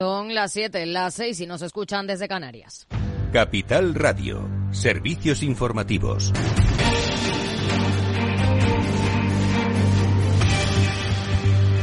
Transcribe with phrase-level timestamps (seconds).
[0.00, 2.86] Son las 7, las 6 y nos escuchan desde Canarias.
[3.32, 6.32] Capital Radio, servicios informativos.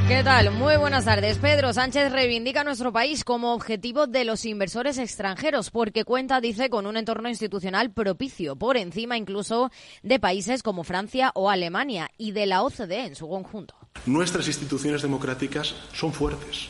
[0.08, 0.52] ¿Qué tal?
[0.52, 1.40] Muy buenas tardes.
[1.40, 6.86] Pedro Sánchez reivindica nuestro país como objetivo de los inversores extranjeros porque cuenta, dice, con
[6.86, 9.72] un entorno institucional propicio, por encima incluso
[10.04, 13.76] de países como Francia o Alemania y de la OCDE en su conjunto.
[14.06, 16.70] Nuestras instituciones democráticas son fuertes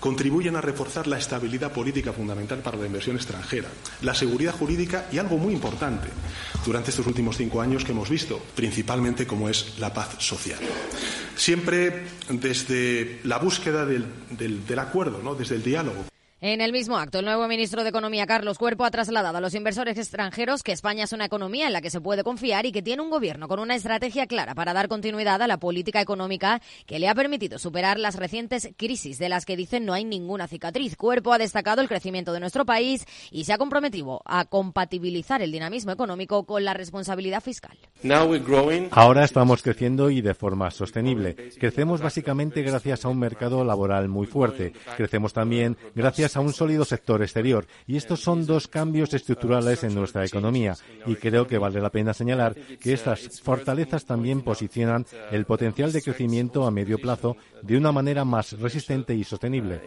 [0.00, 3.68] contribuyen a reforzar la estabilidad política fundamental para la inversión extranjera,
[4.02, 6.08] la seguridad jurídica y algo muy importante
[6.64, 10.58] durante estos últimos cinco años que hemos visto, principalmente como es la paz social.
[11.36, 15.34] Siempre desde la búsqueda del, acuerdo, ¿no?
[15.34, 16.04] desde el diálogo.
[16.42, 19.54] En el mismo acto, el nuevo ministro de Economía, Carlos Cuerpo, ha trasladado a los
[19.54, 22.80] inversores extranjeros que España es una economía en la que se puede confiar y que
[22.80, 26.98] tiene un gobierno con una estrategia clara para dar continuidad a la política económica que
[26.98, 30.96] le ha permitido superar las recientes crisis de las que dicen no hay ninguna cicatriz.
[30.96, 35.52] Cuerpo ha destacado el crecimiento de nuestro país y se ha comprometido a compatibilizar el
[35.52, 37.76] dinamismo económico con la responsabilidad fiscal.
[38.92, 41.34] Ahora estamos creciendo y de forma sostenible.
[41.58, 44.72] Crecemos básicamente gracias a un mercado laboral muy fuerte.
[44.96, 47.66] Crecemos también gracias a un sólido sector exterior.
[47.86, 50.76] Y estos son dos cambios estructurales en nuestra economía.
[51.06, 56.02] Y creo que vale la pena señalar que estas fortalezas también posicionan el potencial de
[56.02, 59.80] crecimiento a medio plazo de una manera más resistente y sostenible.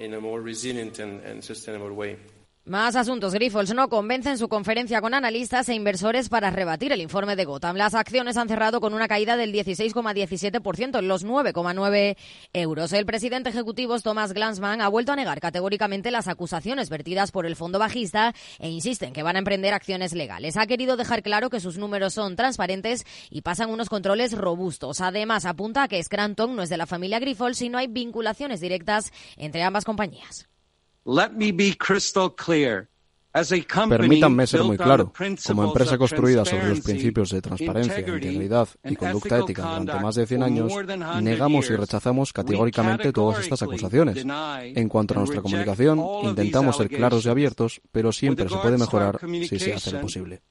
[2.66, 3.34] Más asuntos.
[3.34, 7.44] Grifols no convence en su conferencia con analistas e inversores para rebatir el informe de
[7.44, 7.76] Gotham.
[7.76, 12.16] Las acciones han cerrado con una caída del 16,17% en los 9,9
[12.54, 12.94] euros.
[12.94, 17.58] El presidente ejecutivo Thomas Glansman ha vuelto a negar categóricamente las acusaciones vertidas por el
[17.58, 20.56] fondo bajista e insiste en que van a emprender acciones legales.
[20.56, 25.02] Ha querido dejar claro que sus números son transparentes y pasan unos controles robustos.
[25.02, 28.62] Además, apunta a que Scranton no es de la familia Grifols y no hay vinculaciones
[28.62, 30.48] directas entre ambas compañías.
[33.90, 35.12] Permítanme ser muy claro.
[35.48, 40.28] Como empresa construida sobre los principios de transparencia, integridad y conducta ética durante más de
[40.28, 40.72] 100 años,
[41.22, 44.24] negamos y rechazamos categóricamente todas estas acusaciones.
[44.24, 49.20] En cuanto a nuestra comunicación, intentamos ser claros y abiertos, pero siempre se puede mejorar
[49.20, 50.44] si se hace lo posible.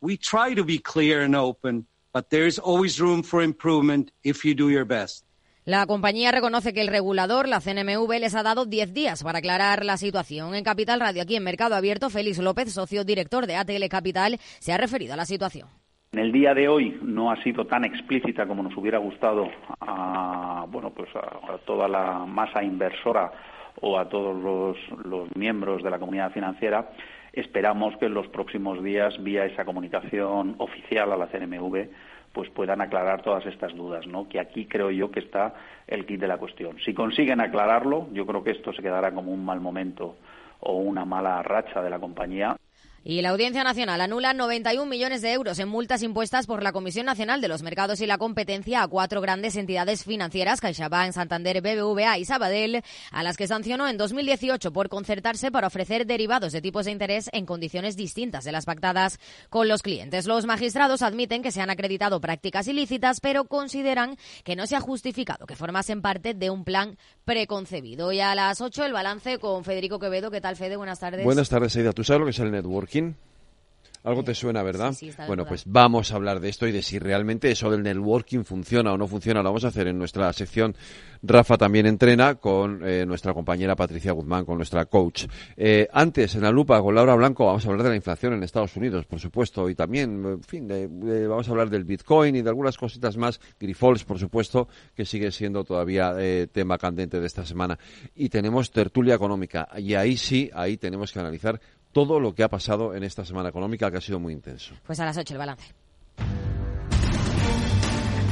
[5.64, 9.84] La compañía reconoce que el regulador, la CNMV, les ha dado 10 días para aclarar
[9.84, 10.56] la situación.
[10.56, 14.72] En Capital Radio, aquí en Mercado Abierto, Félix López, socio director de ATL Capital, se
[14.72, 15.68] ha referido a la situación.
[16.10, 20.66] En el día de hoy no ha sido tan explícita como nos hubiera gustado a,
[20.68, 23.30] bueno, pues a, toda la masa inversora
[23.80, 26.90] o a todos los, los miembros de la comunidad financiera.
[27.32, 31.88] Esperamos que en los próximos días, vía esa comunicación oficial a la CNMV,
[32.32, 34.28] pues puedan aclarar todas estas dudas, ¿no?
[34.28, 35.54] Que aquí creo yo que está
[35.86, 36.78] el kit de la cuestión.
[36.84, 40.16] Si consiguen aclararlo, yo creo que esto se quedará como un mal momento
[40.60, 42.56] o una mala racha de la compañía.
[43.04, 47.04] Y la Audiencia Nacional anula 91 millones de euros en multas impuestas por la Comisión
[47.04, 52.18] Nacional de los Mercados y la Competencia a cuatro grandes entidades financieras, CaixaBank, Santander, BBVA
[52.18, 56.84] y Sabadell, a las que sancionó en 2018 por concertarse para ofrecer derivados de tipos
[56.84, 59.18] de interés en condiciones distintas de las pactadas
[59.50, 60.26] con los clientes.
[60.26, 64.80] Los magistrados admiten que se han acreditado prácticas ilícitas, pero consideran que no se ha
[64.80, 68.12] justificado que formasen parte de un plan preconcebido.
[68.12, 70.30] Y a las 8 el balance con Federico Quevedo.
[70.30, 70.76] ¿Qué tal, Fede?
[70.76, 71.24] Buenas tardes.
[71.24, 71.92] Buenas tardes, Aida.
[71.92, 72.91] ¿Tú sabes lo que es el network?
[74.04, 74.94] Algo te suena, ¿verdad?
[75.28, 78.92] bueno, pues vamos a hablar de esto y de si realmente eso del networking funciona
[78.92, 79.42] o no funciona.
[79.42, 80.74] Lo vamos a hacer en nuestra sección.
[81.22, 85.26] Rafa también entrena con eh, nuestra compañera Patricia Guzmán, con nuestra coach.
[85.56, 88.42] Eh, antes, en la lupa con Laura Blanco, vamos a hablar de la inflación en
[88.42, 90.68] Estados Unidos, por supuesto, y también, en fin,
[91.28, 93.40] vamos a hablar del Bitcoin y de algunas cositas más.
[93.60, 94.66] Grifols, por supuesto,
[94.96, 97.78] que sigue siendo todavía eh, tema candente de esta semana.
[98.16, 99.68] Y tenemos tertulia económica.
[99.78, 101.60] Y ahí sí, ahí tenemos que analizar
[101.92, 104.74] todo lo que ha pasado en esta semana económica que ha sido muy intenso.
[104.86, 105.74] Pues a las 8 el balance.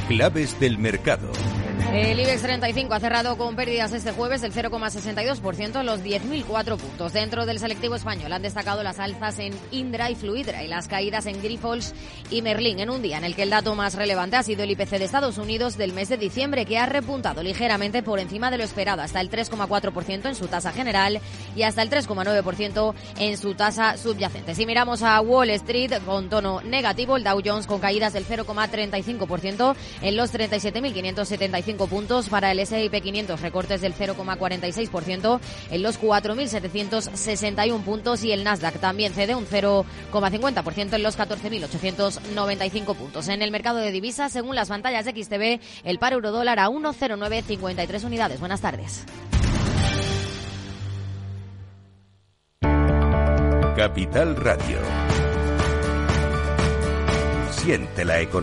[0.07, 1.31] Claves del mercado.
[1.93, 7.13] El IBEX 35 ha cerrado con pérdidas este jueves del 0,62%, los 10.004 puntos.
[7.13, 11.25] Dentro del selectivo español han destacado las alzas en Indra y Fluidra y las caídas
[11.25, 11.93] en Grifols
[12.29, 14.71] y Merlin, en un día en el que el dato más relevante ha sido el
[14.71, 18.57] IPC de Estados Unidos del mes de diciembre, que ha repuntado ligeramente por encima de
[18.57, 21.19] lo esperado, hasta el 3,4% en su tasa general
[21.55, 24.55] y hasta el 3,9% en su tasa subyacente.
[24.55, 29.75] Si miramos a Wall Street con tono negativo, el Dow Jones con caídas del 0,35%
[30.01, 30.31] en los
[31.61, 38.43] 37.575 puntos para el S&P 500, recortes del 0,46% en los 4.761 puntos y el
[38.43, 43.27] Nasdaq también cede un 0,50% en los 14.895 puntos.
[43.27, 46.69] En el mercado de divisas, según las pantallas de XTB, el par euro dólar a
[46.69, 48.39] 1,0953 unidades.
[48.39, 49.05] Buenas tardes.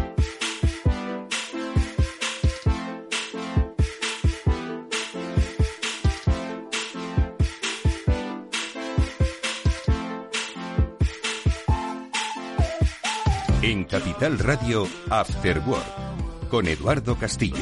[13.63, 17.57] En Capital Radio, After Work, con Eduardo Castillo.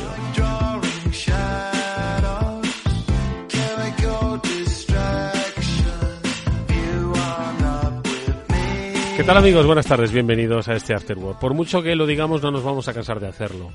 [9.17, 9.65] ¿Qué tal amigos?
[9.65, 11.37] Buenas tardes, bienvenidos a este After Work.
[11.37, 13.69] Por mucho que lo digamos, no nos vamos a cansar de hacerlo.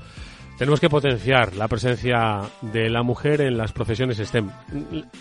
[0.57, 4.49] Tenemos que potenciar la presencia de la mujer en las profesiones STEM.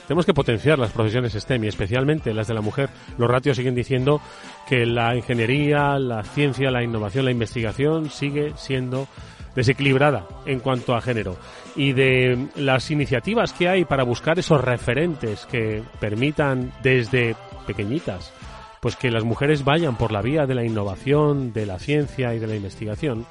[0.06, 2.88] Tenemos que potenciar las profesiones STEM y especialmente las de la mujer.
[3.18, 4.20] Los ratios siguen diciendo
[4.68, 9.08] que la ingeniería, la ciencia, la innovación, la investigación sigue siendo
[9.56, 11.36] desequilibrada en cuanto a género
[11.74, 17.34] y de las iniciativas que hay para buscar esos referentes que permitan desde
[17.66, 18.32] pequeñitas
[18.84, 22.38] pues que las mujeres vayan por la vía de la innovación, de la ciencia y
[22.38, 23.24] de la investigación.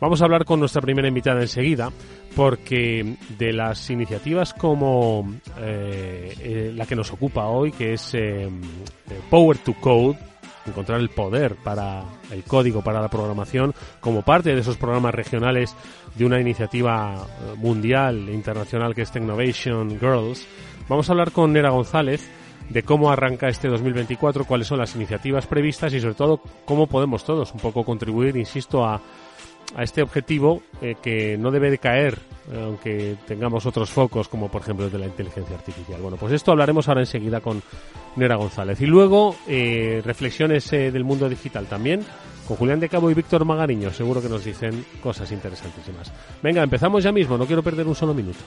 [0.00, 1.90] Vamos a hablar con nuestra primera invitada enseguida,
[2.34, 8.46] porque de las iniciativas como eh, eh, la que nos ocupa hoy, que es eh,
[9.30, 10.18] Power to Code,
[10.66, 15.74] encontrar el poder para el código, para la programación, como parte de esos programas regionales
[16.14, 17.26] de una iniciativa
[17.56, 20.46] mundial e internacional que es Technovation Girls,
[20.88, 22.28] vamos a hablar con Nera González,
[22.68, 27.24] de cómo arranca este 2024, cuáles son las iniciativas previstas y sobre todo cómo podemos
[27.24, 29.00] todos un poco contribuir, insisto, a,
[29.74, 32.18] a este objetivo eh, que no debe de caer,
[32.52, 36.00] eh, aunque tengamos otros focos, como por ejemplo el de la inteligencia artificial.
[36.00, 37.62] Bueno, pues esto hablaremos ahora enseguida con
[38.16, 38.80] Nera González.
[38.80, 42.04] Y luego, eh, reflexiones del mundo digital también,
[42.46, 43.92] con Julián de Cabo y Víctor Magariño.
[43.92, 46.12] Seguro que nos dicen cosas interesantísimas.
[46.42, 48.40] Venga, empezamos ya mismo, no quiero perder un solo minuto.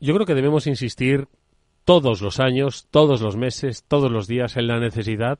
[0.00, 1.28] Yo creo que debemos insistir
[1.84, 5.38] todos los años, todos los meses, todos los días en la necesidad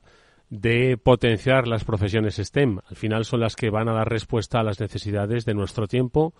[0.49, 2.79] de potenciar las profesiones STEM.
[2.85, 6.33] Al final son las que van a dar respuesta a las necesidades de nuestro tiempo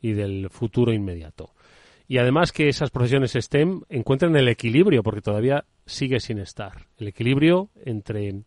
[0.00, 1.54] y del futuro inmediato.
[2.06, 6.86] Y además que esas profesiones STEM encuentren el equilibrio, porque todavía sigue sin estar.
[6.96, 8.44] El equilibrio entre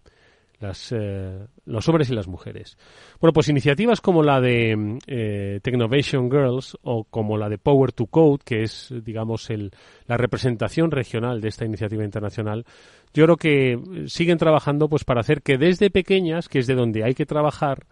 [0.62, 2.78] las, eh, los hombres y las mujeres.
[3.20, 8.06] Bueno, pues iniciativas como la de eh, Technovation Girls o como la de Power to
[8.06, 9.72] Code, que es, digamos, el,
[10.06, 12.66] la representación regional de esta iniciativa internacional,
[13.14, 17.04] yo creo que siguen trabajando pues para hacer que desde pequeñas, que es de donde
[17.04, 17.86] hay que trabajar,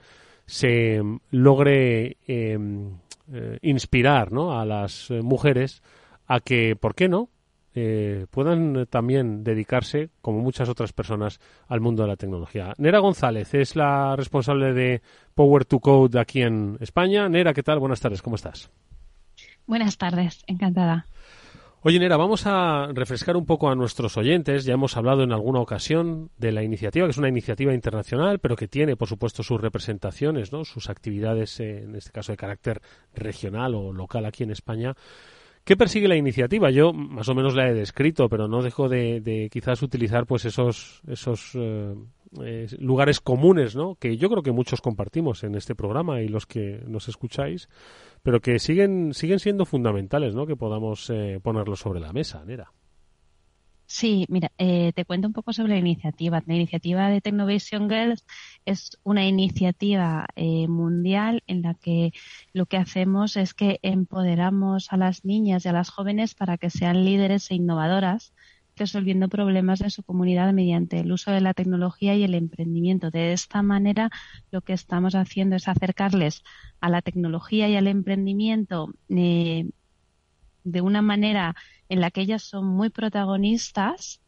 [0.46, 1.02] se
[1.32, 2.98] logre em,
[3.34, 4.60] eh, inspirar ¿no?
[4.60, 5.82] a las mujeres
[6.28, 7.30] a que, ¿por qué no?,
[7.76, 12.74] eh, puedan también dedicarse, como muchas otras personas, al mundo de la tecnología.
[12.78, 15.02] Nera González es la responsable de
[15.36, 17.30] Power to Code aquí en España.
[17.30, 17.80] Nera, ¿qué tal?
[17.80, 18.70] Buenas tardes, ¿cómo estás?
[19.68, 21.06] Buenas tardes, encantada.
[21.82, 24.66] Oye, Nera, vamos a refrescar un poco a nuestros oyentes.
[24.66, 28.58] Ya hemos hablado en alguna ocasión de la iniciativa, que es una iniciativa internacional, pero
[28.58, 30.66] que tiene, por supuesto, sus representaciones, ¿no?
[30.66, 32.82] sus actividades, en este caso de carácter
[33.14, 34.94] regional o local aquí en España.
[35.70, 36.72] ¿Qué persigue la iniciativa?
[36.72, 41.04] Yo más o menos la he descrito, pero no dejo de, quizás utilizar pues esos,
[41.08, 43.94] esos eh, lugares comunes, ¿no?
[43.94, 47.70] Que yo creo que muchos compartimos en este programa y los que nos escucháis,
[48.24, 50.48] pero que siguen siguen siendo fundamentales, ¿no?
[50.48, 52.72] Que podamos eh, ponerlos sobre la mesa, Nera.
[53.92, 56.44] Sí, mira, eh, te cuento un poco sobre la iniciativa.
[56.46, 58.24] La iniciativa de Technovation Girls
[58.64, 62.12] es una iniciativa eh, mundial en la que
[62.54, 66.70] lo que hacemos es que empoderamos a las niñas y a las jóvenes para que
[66.70, 68.32] sean líderes e innovadoras,
[68.76, 73.10] resolviendo problemas de su comunidad mediante el uso de la tecnología y el emprendimiento.
[73.10, 74.12] De esta manera,
[74.52, 76.44] lo que estamos haciendo es acercarles
[76.80, 79.68] a la tecnología y al emprendimiento eh,
[80.72, 81.56] de una manera
[81.90, 84.22] en la que ellas son muy protagonistas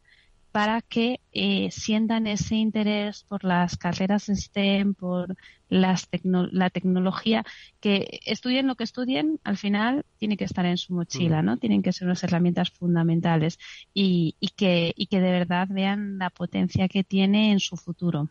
[0.52, 5.34] para que eh, sientan ese interés por las carreras STEM, por
[5.70, 7.44] las la tecnología,
[7.80, 11.40] que estudien lo que estudien, al final tiene que estar en su mochila.
[11.40, 11.56] ¿no?
[11.56, 13.58] Tienen que ser unas herramientas fundamentales
[13.94, 18.28] y, y, que, y que de verdad vean la potencia que tiene en su futuro.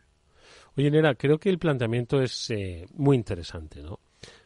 [0.76, 3.98] Oye, Nera, creo que el planteamiento es eh, muy interesante, ¿no?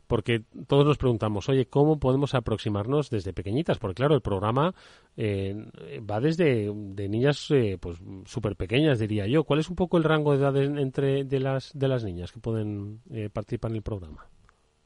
[0.06, 3.78] Porque todos nos preguntamos, oye, ¿cómo podemos aproximarnos desde pequeñitas?
[3.78, 4.74] Porque claro, el programa
[5.16, 5.54] eh,
[6.08, 9.44] va desde de niñas eh, pues súper pequeñas, diría yo.
[9.44, 12.40] ¿Cuál es un poco el rango de edad entre de las, de las niñas que
[12.40, 14.26] pueden eh, participar en el programa?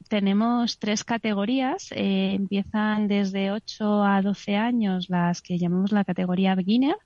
[0.08, 1.90] Tenemos tres categorías.
[1.92, 6.96] empiezan desde 8 a 12 años las que llamamos la categoría beginner,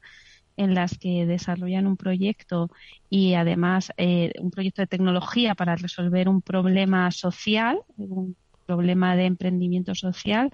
[0.57, 2.71] en las que desarrollan un proyecto
[3.11, 9.27] y además eh, un proyecto de tecnología para resolver un problema social, un problema de
[9.27, 10.51] emprendimiento social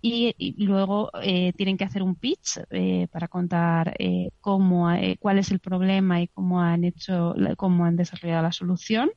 [0.00, 3.96] y, luego eh, tienen que hacer un pitch eh, para contar
[4.40, 4.88] cómo
[5.18, 9.10] cuál es el problema y cómo han hecho cómo han desarrollado la solución.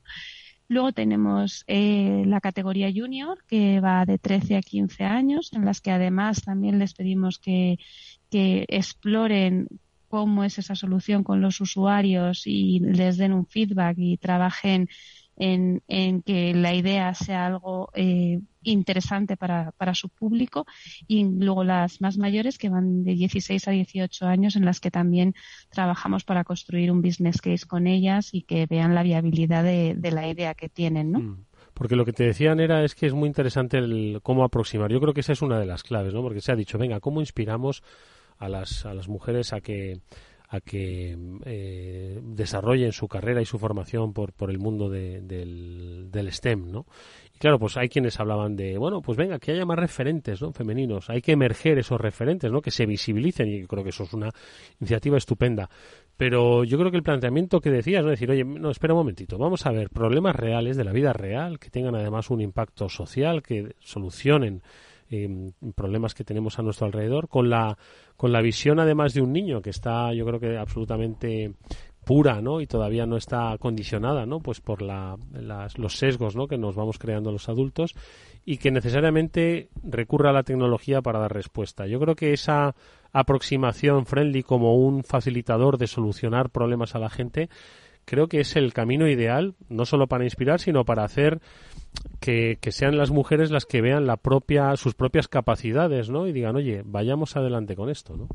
[0.70, 5.92] Luego tenemos la categoría junior, que va de 13 a 15 años, en las que
[5.92, 7.78] además también les pedimos que,
[8.32, 9.68] que exploren
[10.12, 14.89] cómo es esa solución con los usuarios y les den un feedback y trabajen
[15.38, 20.68] en, que la idea sea algo eh, interesante para, para, su público
[21.08, 24.91] y luego las más mayores que van de 16 a 18 años en las que
[24.91, 25.34] también
[25.70, 30.27] trabajamos para construir un business case con ellas y que vean la viabilidad de, la
[30.27, 31.20] idea que tienen, ¿no?
[31.20, 31.46] Mm.
[31.74, 34.91] Porque lo que te decían era es que es muy interesante el cómo aproximar.
[34.91, 36.22] Yo creo que esa es una de las claves, ¿no?
[36.22, 37.82] Porque se ha dicho, venga, ¿cómo inspiramos
[38.42, 40.02] a las, a las mujeres a que
[40.52, 46.32] a que eh, desarrollen su carrera y su formación por, por el mundo del, del,
[46.34, 46.86] STEM, ¿no?
[47.34, 50.52] Y claro, pues hay quienes hablaban de, bueno, pues venga, que haya más referentes, ¿no?
[50.52, 52.62] Femeninos, hay que emerger esos referentes, ¿no?
[52.62, 54.30] Que se visibilicen y creo que eso es una
[54.82, 55.70] iniciativa estupenda.
[56.18, 58.10] Pero yo creo que el planteamiento que decías, ¿no?
[58.10, 61.60] Decir, oye, no, espera un momentito, vamos a ver problemas reales de la vida real
[61.60, 64.64] que tengan además un impacto social, que solucionen
[65.12, 67.77] eh, problemas que tenemos a nuestro alrededor, con la,
[68.15, 71.53] con la visión además de un niño que está, yo creo que absolutamente
[72.06, 72.62] pura, ¿no?
[72.62, 74.39] Y todavía no está condicionada, ¿no?
[74.39, 75.18] Pues por la,
[75.75, 76.48] los sesgos, ¿no?
[76.48, 77.94] Que nos vamos creando los adultos
[78.46, 81.86] y que necesariamente recurra a la tecnología para dar respuesta.
[81.86, 82.74] Yo creo que esa
[83.13, 87.50] aproximación friendly como un facilitador de solucionar problemas a la gente
[88.06, 91.39] creo que es el camino ideal, no solo para inspirar, sino para hacer
[92.20, 96.28] que, sean las mujeres las que vean la propia, sus propias capacidades, ¿no?
[96.28, 98.28] Y digan, oye, vayamos adelante con esto, ¿no?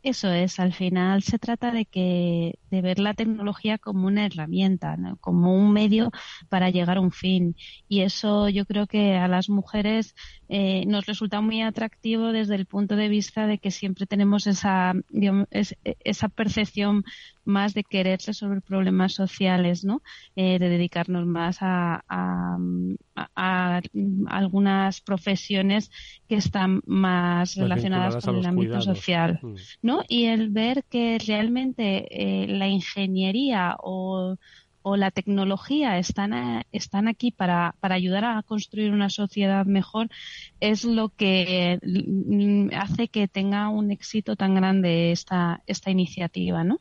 [0.00, 4.96] Eso es, al final se trata de que de ver la tecnología como una herramienta,
[5.20, 6.12] como un medio
[6.48, 7.56] para llegar a un fin.
[7.88, 10.14] Y eso yo creo que a las mujeres
[10.48, 14.94] eh, nos resulta muy atractivo desde el punto de vista de que siempre tenemos esa,
[15.82, 17.04] esa percepción
[17.48, 20.02] más de querer resolver problemas sociales, ¿no?
[20.36, 22.04] Eh, de dedicarnos más a,
[24.26, 25.90] algunas profesiones
[26.28, 29.54] que están más, relacionadas con el ámbito social, mm.
[29.82, 30.02] ¿no?
[30.08, 34.36] Y el ver que realmente eh, la ingeniería o
[34.88, 40.08] o la tecnología están, están aquí para, para ayudar a construir una sociedad mejor
[40.60, 46.80] es lo que mm, hace que tenga un éxito tan grande esta, esta iniciativa, ¿no?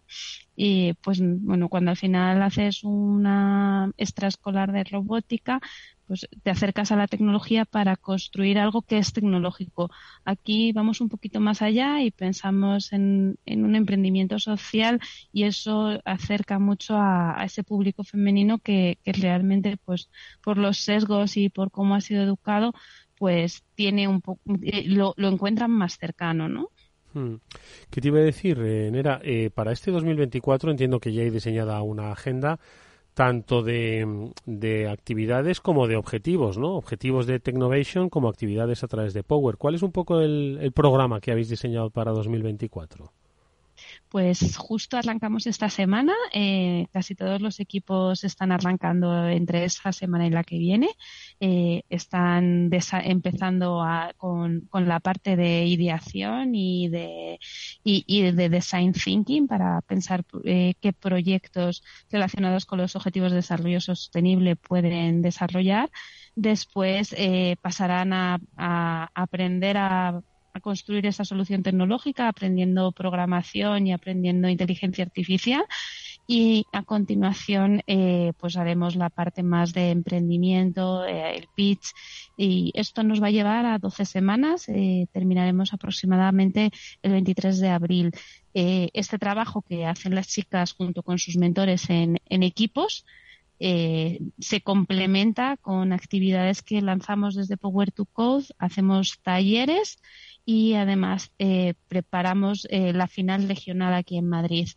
[0.55, 5.61] Y pues bueno, cuando al final haces una extraescolar de robótica,
[6.07, 9.91] pues te acercas a la tecnología para construir algo que es tecnológico.
[10.23, 14.99] Aquí vamos un poquito más allá y pensamos en, un emprendimiento social
[15.31, 20.09] y eso acerca mucho a, ese público femenino que, realmente, pues,
[20.41, 22.73] por los sesgos y por cómo ha sido educado,
[23.17, 26.69] pues tiene un poco, eh, lo, lo encuentran más cercano, ¿no?
[27.13, 27.35] Hmm.
[27.89, 29.19] ¿Qué te iba a decir, eh, Nera?
[29.23, 32.59] Eh, para este 2024 entiendo que ya hay diseñada una agenda
[33.17, 36.75] tanto de, de, actividades como de objetivos, ¿no?
[36.75, 39.57] Objetivos de Technovation como actividades a través de Power.
[39.57, 43.11] ¿Cuál es un poco el, el programa que habéis diseñado para 2024?
[44.09, 46.13] Pues justo arrancamos esta semana.
[46.33, 50.89] Eh, casi todos los equipos están arrancando entre esta semana y la que viene.
[51.41, 52.69] Eh, están
[53.03, 53.83] empezando
[54.17, 57.39] con, la parte de ideación y de,
[57.83, 63.81] y, de design thinking para pensar eh, qué proyectos relacionados con los objetivos de desarrollo
[63.81, 65.89] sostenible pueden desarrollar.
[66.35, 67.15] Después
[67.61, 70.21] pasarán a aprender a
[70.59, 75.63] construir esa solución tecnológica aprendiendo programación y aprendiendo inteligencia artificial
[76.27, 81.93] y a continuación eh, pues haremos la parte más de emprendimiento, eh, el pitch
[82.35, 84.67] y esto nos va a llevar a 12 semanas.
[84.67, 86.71] Eh, terminaremos aproximadamente
[87.01, 88.11] el 23 de abril.
[88.53, 93.05] este trabajo que hacen las chicas junto con sus mentores en, en equipos
[93.59, 99.99] se complementa con actividades que lanzamos desde Power to Code, hacemos talleres
[100.49, 101.31] y además
[101.89, 104.69] preparamos la final regional aquí en Madrid.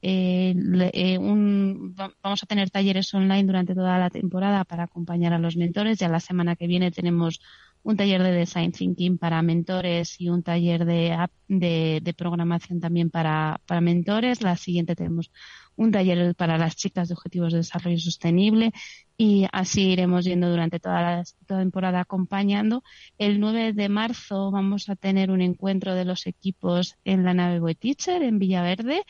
[0.00, 0.54] Eh,
[0.92, 5.98] eh, vamos a tener talleres online durante toda la temporada para acompañar a los mentores.
[5.98, 7.40] Ya la semana que viene tenemos
[7.82, 14.42] un taller de design thinking para mentores y un taller de, programación también para, mentores.
[14.42, 15.32] La siguiente tenemos
[15.78, 18.72] un taller para las chicas de objetivos de desarrollo sostenible
[19.16, 22.82] y así iremos yendo durante toda la, temporada acompañando.
[23.16, 27.60] El 9 de marzo vamos a tener un encuentro de los equipos en la nave
[27.60, 29.04] Boy Teacher en Villaverde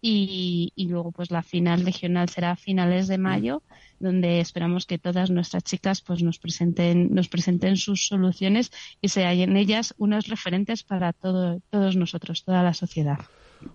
[0.00, 3.62] y, luego pues la final regional será a finales de mayo
[3.98, 8.70] donde esperamos que todas nuestras chicas pues nos presenten nos presenten sus soluciones
[9.00, 13.18] y sean en ellas unos referentes para todo, todos nosotros toda la sociedad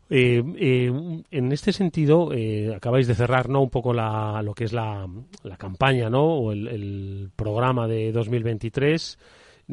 [0.10, 4.66] eh, eh, en este sentido eh, acabáis de cerrar no un poco la, lo que
[4.66, 5.08] es la,
[5.44, 9.18] la campaña no o el, el programa de 2023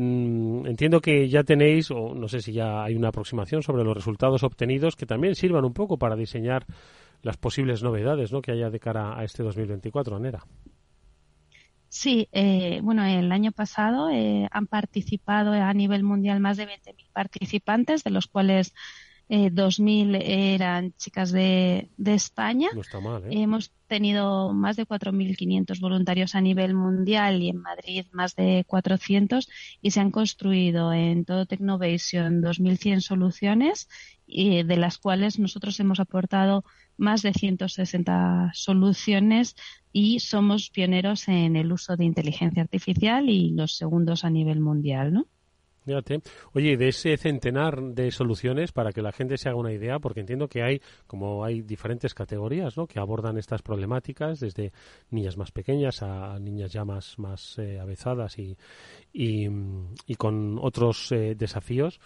[0.00, 3.96] Mm, entiendo que ya tenéis, o no sé si ya hay una aproximación sobre los
[3.96, 6.66] resultados obtenidos que también sirvan un poco para diseñar
[7.22, 8.40] las posibles novedades ¿no?
[8.40, 10.44] que haya de cara a este 2024, Anera.
[11.88, 17.10] Sí, eh, bueno, el año pasado eh, han participado a nivel mundial más de 20.000
[17.12, 18.74] participantes, de los cuales
[19.28, 22.68] eh, 2.000 eran chicas de, de España.
[22.74, 23.28] No está mal, ¿eh?
[23.42, 29.48] Hemos tenido más de 4.500 voluntarios a nivel mundial y en Madrid más de 400
[29.82, 33.88] y se han construido en todo Technovation 2.100 soluciones
[34.26, 36.64] y de las cuales nosotros hemos aportado
[36.96, 39.56] más de 160 soluciones
[39.92, 45.12] y somos pioneros en el uso de inteligencia artificial y los segundos a nivel mundial,
[45.12, 45.26] ¿no?
[46.52, 50.20] Oye, de ese centenar de soluciones, para que la gente se haga una idea, porque
[50.20, 52.86] entiendo que hay, como hay diferentes categorías, ¿no?
[52.86, 54.72] Que abordan estas problemáticas, desde
[55.10, 58.56] niñas más pequeñas a niñas ya más, más eh, avezadas y,
[59.12, 62.00] y, con otros eh, desafíos.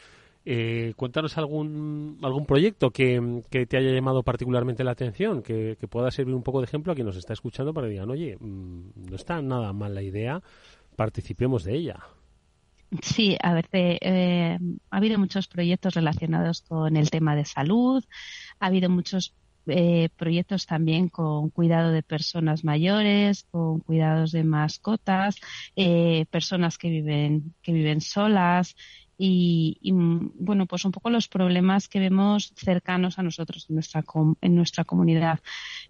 [0.45, 5.87] Eh, cuéntanos algún, algún proyecto que, que, te haya llamado particularmente la atención, que, que,
[5.87, 8.37] pueda servir un poco de ejemplo a quien nos está escuchando para que digan, oye,
[8.41, 10.43] mm, no está nada mal la idea,
[10.97, 12.01] participemos de ella.
[13.01, 14.59] Sí, a ver, eh,
[14.91, 18.05] ha habido muchos proyectos relacionados con el tema de salud,
[18.61, 19.35] ha habido muchos
[19.67, 25.37] eh, proyectos también con cuidado de personas mayores, con cuidados de mascotas,
[25.77, 28.75] eh, personas que viven que viven solas,
[29.25, 34.03] y, bueno, pues un poco los problemas que vemos cercanos a nosotros en nuestra,
[34.41, 35.39] en nuestra comunidad.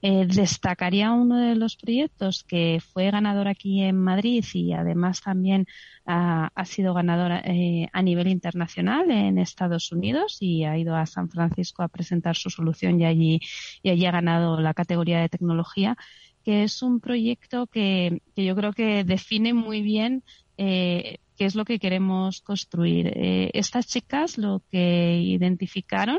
[0.02, 5.66] Eh, destacaría uno de los proyectos que fue ganador aquí en Madrid y además también
[6.04, 11.30] ha, sido ganador eh, a nivel internacional en Estados Unidos y ha ido a San
[11.30, 13.40] Francisco a presentar su solución y allí,
[13.82, 15.96] y allí ha ganado la categoría de tecnología
[16.44, 20.24] que es un proyecto que, que yo creo que define muy bien
[20.58, 23.12] eh, qué es lo que queremos construir.
[23.14, 26.18] Eh, estas chicas lo que identificaron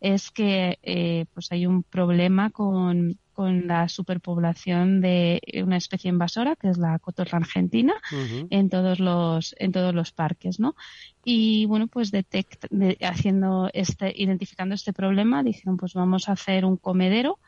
[0.00, 6.56] es que eh, pues hay un problema con, con, la superpoblación de una especie invasora
[6.56, 7.94] que es la cotorra argentina
[8.50, 10.74] en todos los en todos los parques no
[11.24, 12.66] y bueno pues detect,
[13.02, 17.38] haciendo este identificando este problema dijeron pues vamos a hacer un comedero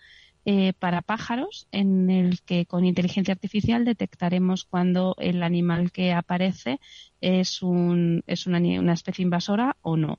[0.45, 6.81] eh, para pájaros en el que con inteligencia artificial detectaremos cuando el animal que aparece
[7.21, 10.19] es, un, es una, una especie invasora o no.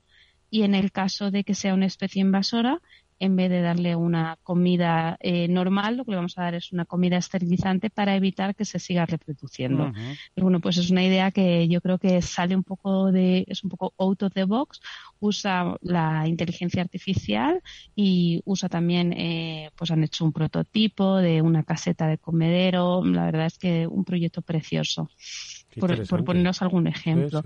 [0.50, 2.80] Y en el caso de que sea una especie invasora,
[3.18, 6.72] en vez de darle una comida eh, normal, lo que le vamos a dar es
[6.72, 9.92] una comida esterilizante para evitar que se siga reproduciendo.
[10.34, 13.62] Y bueno, pues es una idea que yo creo que sale un poco de, es
[13.64, 14.80] un poco out of the box,
[15.20, 17.62] usa la inteligencia artificial
[17.94, 23.04] y usa también, eh, pues han hecho un prototipo de una caseta de comedero.
[23.04, 25.08] La verdad es que un proyecto precioso.
[25.78, 27.42] Por, por, ponernos algún ejemplo.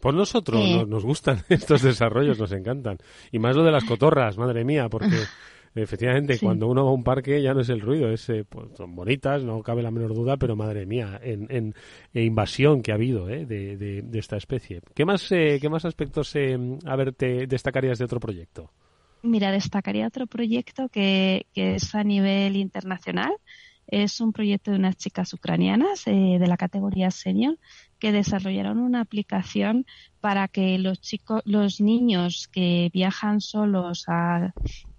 [0.00, 2.98] Por nosotros nos, gustan estos desarrollos, nos encantan.
[3.30, 5.16] Y más lo de las cotorras, madre mía, porque
[5.74, 8.68] efectivamente cuando uno va a un parque ya no es el ruido, es, eh, pues,
[8.76, 11.74] son bonitas, no cabe la menor duda, pero madre mía, en, en,
[12.14, 14.80] invasión que ha habido eh, de, de, esta especie.
[14.94, 18.70] ¿Qué más, eh, qué más aspectos, a ver, te destacarías de otro proyecto?
[19.22, 23.32] Mira, destacaría otro proyecto que, que es a nivel internacional.
[23.86, 27.58] Es un proyecto de unas chicas ucranianas de la categoría senior
[28.00, 29.86] que desarrollaron una aplicación
[30.20, 34.52] para que los chicos, los niños que viajan solos a,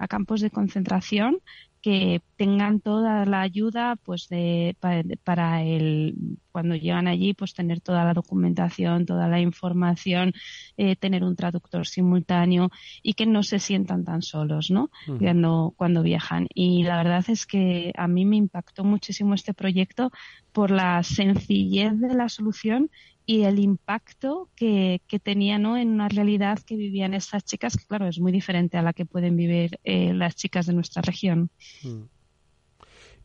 [0.10, 1.40] campos de concentración
[1.82, 4.76] que tengan toda la ayuda pues de,
[5.24, 6.16] para, el
[6.52, 10.34] cuando llegan allí pues tener toda la documentación toda la información
[10.78, 12.70] eh, tener un traductor simultáneo
[13.02, 14.90] y que no se sientan tan solos no
[15.20, 16.48] cuando, cuando viajan.
[16.54, 20.12] Y la verdad es que a mí me impactó muchísimo este proyecto
[20.52, 22.90] por la sencillez de la solución
[23.32, 25.78] y el impacto que, que tenía ¿no?
[25.78, 29.06] en una realidad que vivían estas chicas, que claro, es muy diferente a la que
[29.06, 31.50] pueden vivir eh, las chicas de nuestra región.
[31.82, 32.02] Mm.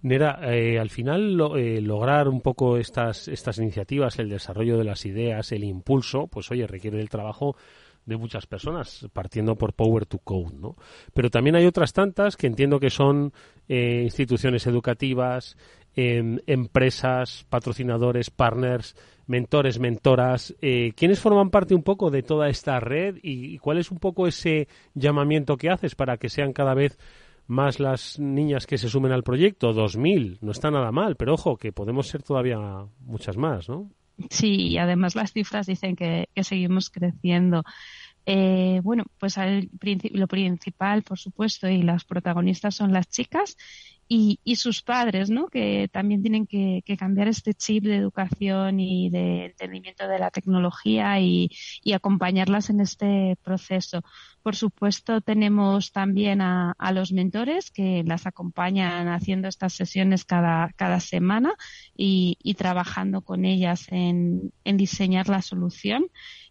[0.02, 5.04] Nera, eh, al final eh, lograr un poco estas, estas iniciativas, el desarrollo de las
[5.06, 7.56] ideas, el impulso, pues oye, requiere el trabajo
[8.04, 10.76] de muchas personas, partiendo por Power to Code, ¿no?
[11.14, 13.32] Pero también hay otras tantas que entiendo que son
[13.68, 15.56] instituciones educativas,
[15.96, 18.94] em, empresas, patrocinadores, partners,
[19.26, 20.54] mentores, mentoras.
[20.60, 24.26] Eh, ¿Quiénes forman parte un poco de toda esta red y, cuál es un poco
[24.26, 26.98] ese llamamiento que haces para que sean cada vez
[27.46, 29.72] más las niñas que se sumen al proyecto?
[29.72, 32.58] 2.000, no está nada mal, pero ojo, que podemos ser todavía
[33.00, 33.90] muchas más, ¿no?
[34.30, 37.64] Sí, y además las cifras dicen que, seguimos creciendo.
[38.24, 39.36] Eh, bueno, pues
[40.10, 43.56] lo principal, por supuesto, y las protagonistas son las chicas
[44.08, 45.48] y, y, sus padres, ¿no?
[45.48, 51.20] Que también tienen que, cambiar este chip de educación y de entendimiento de la tecnología
[51.20, 51.50] y,
[51.92, 54.02] acompañarlas en este proceso.
[54.42, 60.70] Por supuesto, tenemos también a, a, los mentores que las acompañan haciendo estas sesiones cada,
[60.76, 61.54] cada semana
[61.96, 66.06] y, trabajando con ellas en, en diseñar la solución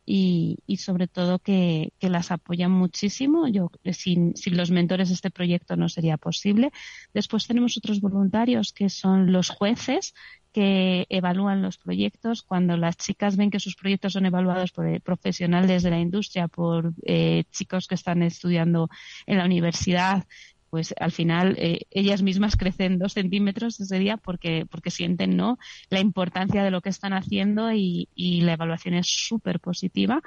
[0.06, 3.48] y, y sobre todo que, que, las apoyan muchísimo.
[3.48, 6.72] Yo, sin, sin los mentores este proyecto no sería posible.
[7.14, 10.14] Después tenemos otros voluntarios que son los jueces
[10.56, 12.42] que evalúan los proyectos.
[12.42, 16.94] Cuando las chicas ven que sus proyectos son evaluados por profesionales de la industria, por
[17.06, 18.90] eh, chicos que están estudiando
[19.26, 20.26] en la universidad,
[20.70, 25.58] pues al final eh, ellas mismas crecen dos centímetros ese día porque, porque sienten ¿no?
[25.90, 30.22] la importancia de lo que están haciendo y, y la evaluación es súper positiva.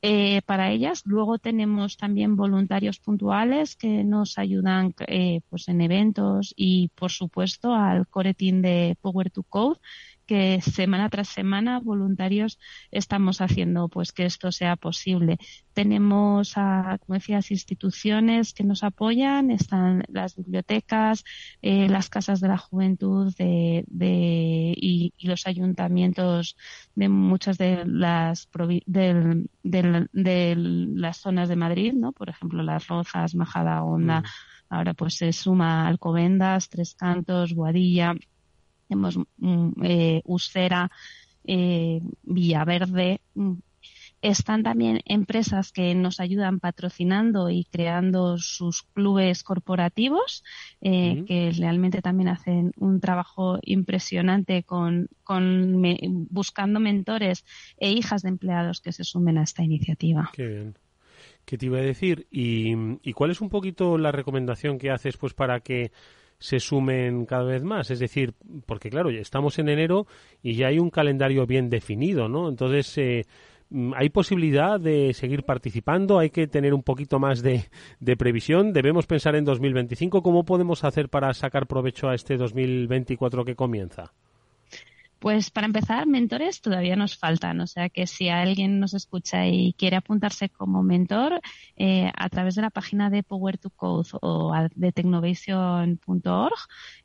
[0.00, 1.02] Eh, para ellas.
[1.06, 7.74] Luego tenemos también voluntarios puntuales que nos ayudan eh, pues en eventos y, por supuesto,
[7.74, 9.80] al core team de Power to Code,
[10.28, 12.60] que semana tras semana voluntarios
[12.90, 15.38] estamos haciendo pues que esto sea posible.
[15.72, 21.24] Tenemos, a, como decías, instituciones que nos apoyan, están las bibliotecas,
[21.62, 26.56] eh, las casas de la juventud de, de y, y, los ayuntamientos
[26.94, 28.48] de muchas de las
[28.86, 32.12] de, de, de, las zonas de Madrid, ¿no?
[32.12, 34.24] Por ejemplo, Las Rozas, Majada Honda, mm.
[34.68, 38.14] ahora pues se suma Alcobendas, Tres Cantos, Guadilla,
[38.88, 40.90] tenemos mm, eh, Usera,
[41.44, 43.20] eh, Villaverde.
[43.34, 43.54] Mm.
[44.20, 50.42] Están también empresas que nos ayudan patrocinando y creando sus clubes corporativos,
[50.80, 55.80] eh, que realmente también hacen un trabajo impresionante con, con
[56.30, 57.44] buscando mentores
[57.76, 60.32] e hijas de empleados que se sumen a esta iniciativa.
[60.32, 60.78] Qué bien.
[61.44, 62.26] ¿Qué te iba a decir?
[62.30, 65.92] ¿Y, ¿Y cuál es un poquito la recomendación que haces pues para que
[66.38, 67.90] se sumen cada vez más.
[67.90, 68.34] Es decir,
[68.66, 70.06] porque claro, ya estamos en enero
[70.42, 72.48] y ya hay un calendario bien definido, ¿no?
[72.48, 73.26] Entonces, eh,
[73.70, 76.18] mm, ¿hay posibilidad de seguir participando?
[76.18, 77.64] ¿Hay que tener un poquito más de,
[78.00, 78.72] de, previsión?
[78.72, 80.22] ¿Debemos pensar en 2025?
[80.22, 84.12] ¿Cómo podemos hacer para sacar provecho a este 2024 que comienza?
[85.18, 87.60] Pues para empezar, mentores todavía nos faltan.
[87.60, 91.40] O sea que si alguien nos escucha y quiere apuntarse como mentor,
[91.76, 96.54] eh, a través de la página de Power to Code o de technovation.org,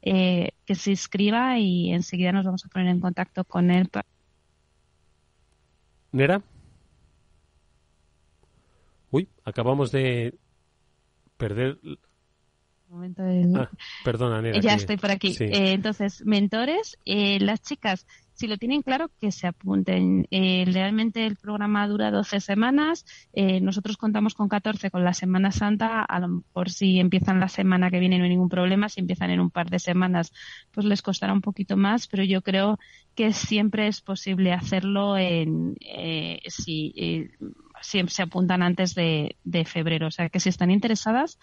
[0.04, 3.90] eh, que se inscriba y enseguida nos vamos a poner en contacto con él.
[6.12, 6.44] ¿Nera?
[9.10, 10.36] Uy, acabamos de
[11.38, 11.80] perder
[12.94, 13.24] momento
[13.60, 13.70] ah,
[14.04, 15.36] perdona, Nera, Ya estoy por aquí.
[15.40, 20.28] Eh, entonces, mentores, eh, las chicas, si lo tienen claro, que se apunten.
[20.32, 23.06] Eh, realmente el programa dura 12 semanas.
[23.62, 26.04] nosotros contamos con 14 con la Semana Santa.
[26.04, 28.90] A lo mejor si empiezan la semana que viene no hay ningún problema.
[28.90, 30.34] Si empiezan en un par de semanas,
[30.72, 32.08] pues les costará un poquito más.
[32.08, 32.80] Pero yo creo
[33.16, 35.76] que siempre es posible hacerlo en
[36.48, 37.30] si,
[37.82, 40.08] si se apuntan antes de, de febrero.
[40.08, 41.38] O sea que si están interesadas,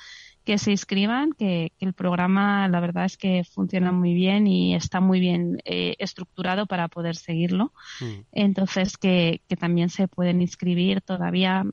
[0.50, 4.98] que se inscriban, que, el programa la verdad es que funciona muy bien y está
[4.98, 7.72] muy bien eh, estructurado para poder seguirlo.
[8.00, 8.22] Mm.
[8.32, 11.64] Entonces, que, que también se pueden inscribir todavía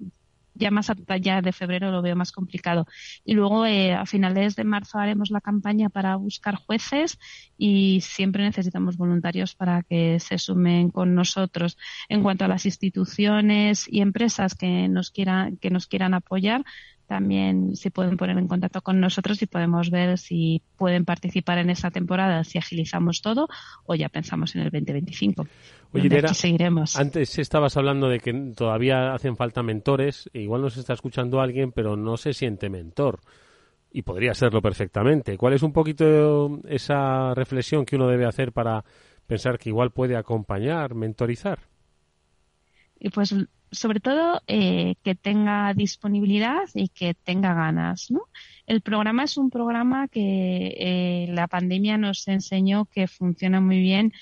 [0.54, 2.86] ya más allá de febrero lo veo más complicado.
[3.26, 7.18] Y luego eh, a finales de marzo haremos la campaña para buscar jueces
[7.58, 11.78] y siempre necesitamos voluntarios para que se sumen con nosotros.
[12.10, 16.64] En cuanto a las instituciones y empresas que nos quieran que nos quieran apoyar,
[17.08, 21.70] también se pueden poner en contacto con nosotros y podemos ver si pueden participar en
[21.70, 23.48] esta temporada, si agilizamos todo
[23.86, 25.48] o ya pensamos en el 2025.
[25.94, 26.98] Oye, seguiremos.
[26.98, 31.96] antes estabas hablando de que todavía hacen falta mentores, igual nos está escuchando alguien, pero
[31.96, 33.22] no se siente mentor.
[33.90, 35.38] Y podría serlo perfectamente.
[35.38, 38.84] ¿Cuál es un poquito esa reflexión que uno debe hacer para
[39.26, 41.60] pensar que igual puede acompañar, mentorizar?
[43.00, 43.34] Y pues
[43.72, 48.10] sobre todo eh, que tenga disponibilidad y que tenga ganas.
[48.12, 48.22] ¿no?
[48.66, 54.14] El programa es un programa que eh, la pandemia nos enseñó que funciona muy bien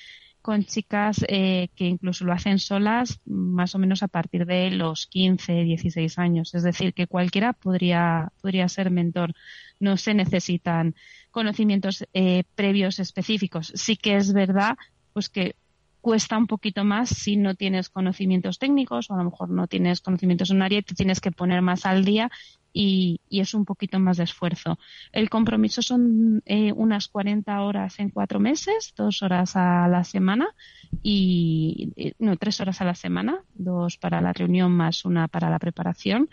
[0.42, 5.08] con chicas eh, que incluso lo hacen solas más o menos a partir de los
[5.08, 6.54] 15, 16 años.
[6.54, 9.34] Es decir, que cualquiera podría, podría ser mentor.
[9.80, 10.96] No se necesitan
[11.32, 12.06] conocimientos
[12.54, 13.72] previos específicos.
[13.76, 14.78] Sí que es verdad
[15.14, 15.56] pues que
[16.06, 20.02] cuesta un poquito más si no tienes conocimientos técnicos o a lo mejor no tienes
[20.02, 22.30] conocimientos en un área y te tienes que poner más al día
[22.72, 24.78] y, es un poquito más de esfuerzo.
[25.12, 30.48] El compromiso son eh, unas 40 horas en cuatro meses, dos horas a la semana
[31.02, 35.50] y eh, no, tres horas a la semana, dos para la reunión más una para
[35.50, 36.30] la preparación.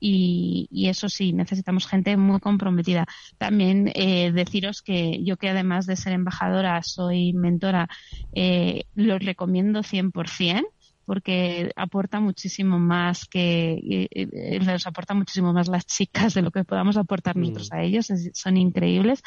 [0.00, 3.06] Y, eso sí, necesitamos gente muy comprometida.
[3.36, 7.88] También eh, deciros que yo que además de ser embajadora soy mentora,
[8.32, 10.64] eh, los recomiendo 100%
[11.04, 16.64] porque aporta muchísimo más que eh, les aporta muchísimo más las chicas de lo que
[16.64, 17.74] podamos aportar nosotros mm.
[17.74, 19.22] a ellos son increíbles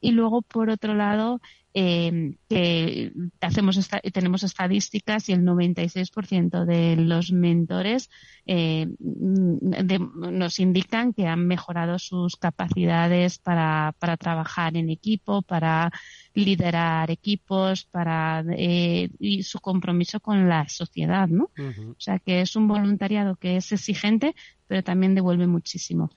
[0.00, 1.40] y luego por otro lado
[1.76, 8.10] eh, que hacemos tenemos estadísticas y el 96% de los mentores
[8.46, 15.90] eh, nos indican que han mejorado sus capacidades para, para trabajar en equipo, para
[16.32, 21.50] liderar equipos, para eh, y su compromiso con la sociedad, ¿no?
[21.58, 24.36] O sea que es un voluntariado que es exigente,
[24.68, 26.10] pero también devuelve muchísimo.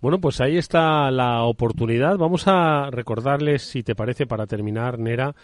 [0.00, 2.16] Bueno, pues ahí está la oportunidad.
[2.16, 5.34] Vamos a recordarles, si te parece, para terminar, Nera,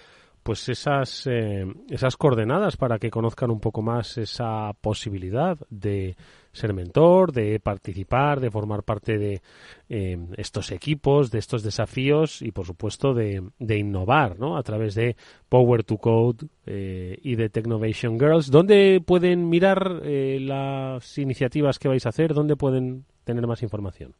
[0.42, 6.16] pues esas, eh, esas coordenadas para que conozcan un poco más esa posibilidad de
[6.52, 9.42] ser mentor, de participar, de formar parte de
[9.90, 14.56] eh, estos equipos, de estos desafíos y, por supuesto, de, innovar ¿no?
[14.56, 15.16] a través de
[15.50, 18.50] Power to Code eh, y de Technovation Girls.
[18.50, 22.32] ¿Dónde pueden mirar las iniciativas que vais a hacer?
[22.32, 24.14] ¿Dónde pueden tener más información?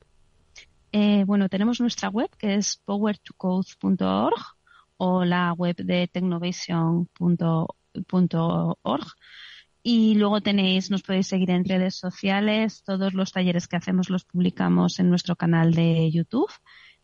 [0.93, 4.57] Eh, bueno, tenemos nuestra web que es power2code.org
[4.97, 9.07] o la web de technovation.org.
[9.83, 12.83] Y luego tenéis, nos podéis seguir en redes sociales.
[12.83, 16.51] Todos los talleres que hacemos los publicamos en nuestro canal de YouTube.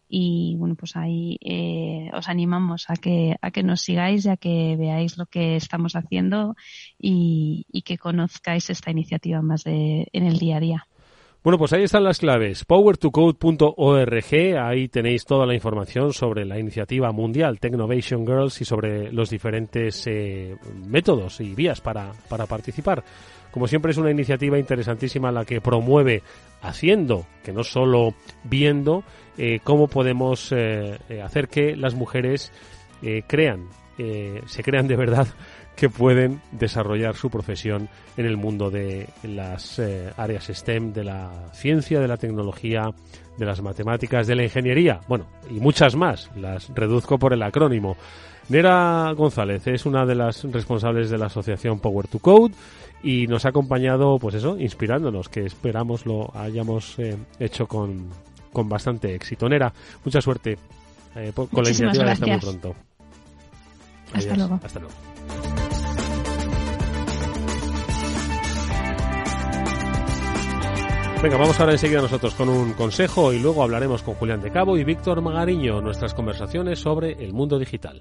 [0.09, 4.37] Y bueno, pues ahí eh, os animamos a que, a que nos sigáis y a
[4.37, 6.55] que veáis lo que estamos haciendo
[6.99, 10.87] y, y que conozcáis esta iniciativa más de, en el día a día.
[11.45, 12.65] Bueno, pues ahí están las claves.
[12.69, 19.29] Power2Code.org, ahí tenéis toda la información sobre la iniciativa mundial Technovation Girls y sobre los
[19.29, 23.03] diferentes eh, métodos y vías para, para participar.
[23.51, 26.23] Como siempre es una iniciativa interesantísima la que promueve
[26.61, 29.03] haciendo, que no solo viendo,
[29.37, 32.53] eh, cómo podemos eh, hacer que las mujeres
[33.27, 33.67] crean,
[34.47, 35.27] se crean de verdad
[35.77, 41.31] que pueden desarrollar su profesión en el mundo de las eh, áreas STEM, de la
[41.53, 42.91] ciencia, de la tecnología,
[43.39, 47.97] de las matemáticas, de la ingeniería, bueno, y muchas más, las reduzco por el acrónimo.
[48.49, 52.55] Nera González es una de las responsables de la asociación Power to Code
[53.03, 58.09] y nos ha acompañado, pues eso, inspirándonos, que esperamos lo hayamos eh, hecho con,
[58.53, 59.49] con bastante éxito.
[59.49, 59.73] Nera,
[60.05, 60.59] mucha suerte
[61.17, 62.75] eh, con la iniciativa hasta muy pronto.
[64.13, 64.61] Hasta luego.
[64.63, 65.12] Hasta luego.
[71.23, 74.77] Venga, vamos ahora enseguida nosotros con un consejo y luego hablaremos con Julián de Cabo
[74.77, 78.01] y Víctor Magariño nuestras conversaciones sobre el mundo digital.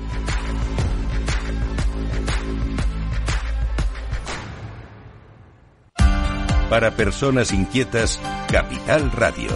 [6.69, 8.17] Para personas inquietas,
[8.49, 9.49] Capital Radio.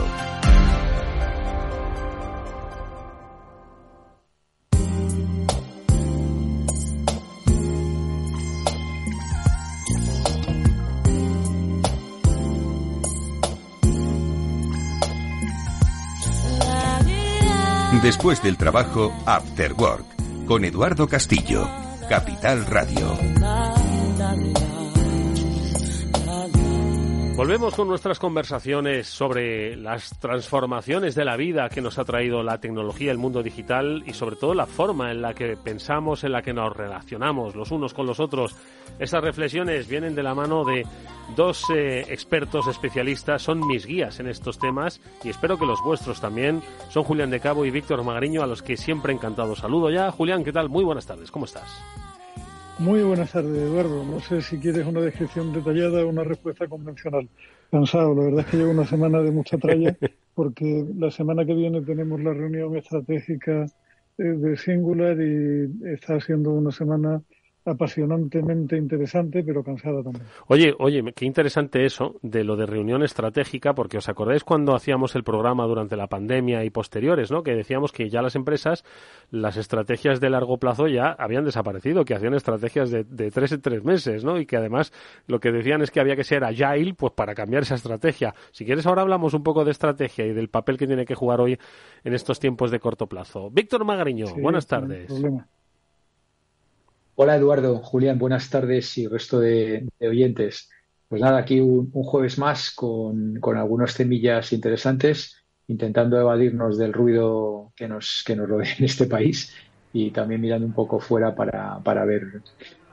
[18.06, 20.15] Después del trabajo, After Work
[20.46, 21.68] con Eduardo Castillo,
[22.08, 24.65] Capital Radio.
[27.36, 32.62] Volvemos con nuestras conversaciones sobre las transformaciones de la vida que nos ha traído la
[32.62, 36.42] tecnología, el mundo digital y sobre todo la forma en la que pensamos, en la
[36.42, 38.56] que nos relacionamos los unos con los otros.
[39.00, 40.88] Estas reflexiones vienen de la mano de
[41.36, 46.22] dos eh, expertos especialistas, son mis guías en estos temas y espero que los vuestros
[46.22, 46.62] también.
[46.90, 50.10] Son Julián de Cabo y Víctor Magariño, a los que siempre encantado saludo ya.
[50.10, 50.70] Julián, ¿qué tal?
[50.70, 51.84] Muy buenas tardes, ¿cómo estás?
[52.78, 54.04] Muy buenas tardes, Eduardo.
[54.04, 57.30] No sé si quieres una descripción detallada o una respuesta convencional.
[57.72, 59.96] Cansado, la verdad es que llevo una semana de mucha tralla
[60.36, 63.66] porque la semana que viene tenemos la reunión estratégica
[64.18, 67.22] eh, de Singular y está siendo una semana
[67.66, 70.26] apasionantemente interesante, pero cansada también.
[70.48, 75.16] Oye, oye, qué interesante eso de lo de reunión estratégica, porque os acordáis cuando hacíamos
[75.16, 77.44] el programa durante la pandemia y posteriores, ¿no?
[77.44, 78.86] Que decíamos que ya las empresas,
[79.32, 83.62] las estrategias de largo plazo ya habían desaparecido, que hacían estrategias de, de tres en
[83.62, 84.40] tres meses, ¿no?
[84.40, 84.94] Y que además
[85.28, 88.36] lo que decían es que había que ser agile, pues para cambiar esa estrategia.
[88.52, 91.42] Si quieres, ahora hablamos un poco de estrategia y del papel que tiene que jugar
[91.42, 91.58] hoy
[92.04, 93.50] en estos tiempos de corto plazo.
[93.50, 95.12] Víctor Magariño, buenas tardes.
[97.18, 100.70] Hola Eduardo, Julián, buenas tardes y resto de, oyentes.
[101.08, 107.88] Pues nada, aquí un, jueves más con, algunos temillas interesantes, intentando evadirnos del ruido que
[107.88, 109.54] nos, que nos rodea en este país
[109.94, 112.42] y también mirando un poco fuera para, para ver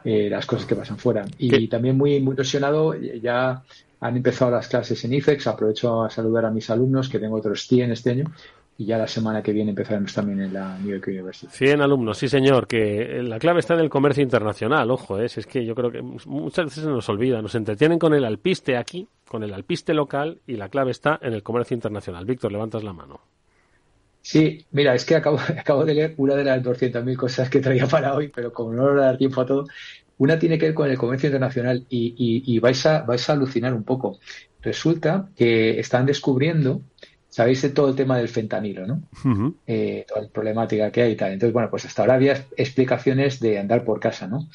[0.04, 1.24] eh, las cosas que pasan fuera.
[1.38, 3.64] Y también muy, muy ilusionado, ya
[3.98, 7.66] han empezado las clases en IFEX, aprovecho a saludar a mis alumnos, que tengo otros
[7.66, 8.26] 100 este año,
[8.78, 11.52] y ya la semana que viene empezaremos también en la New York University.
[11.52, 15.26] 100 alumnos, sí señor, que la clave está en el comercio internacional, ojo, ¿eh?
[15.26, 18.76] es que yo creo que muchas veces se nos olvida, nos entretienen con el alpiste
[18.76, 22.24] aquí, con el alpiste local y la clave está en el comercio internacional.
[22.24, 23.20] Víctor, levantas la mano.
[24.22, 27.87] Sí, mira, es que acabo, acabo de leer una de las 200.000 cosas que traía
[27.87, 29.66] para hoy, pero como no le da tiempo a todo,
[30.18, 33.32] una tiene que ver con el comercio internacional y, y, y vais, a, vais a
[33.32, 34.18] alucinar un poco.
[34.61, 36.82] Resulta que están descubriendo
[37.32, 39.02] sabéis de todo el tema del fentanilo, ¿no?
[39.66, 41.32] Eh, toda la problemática que hay y tal.
[41.32, 44.50] Entonces, bueno, pues hasta ahora había explicaciones de andar por casa, ¿no?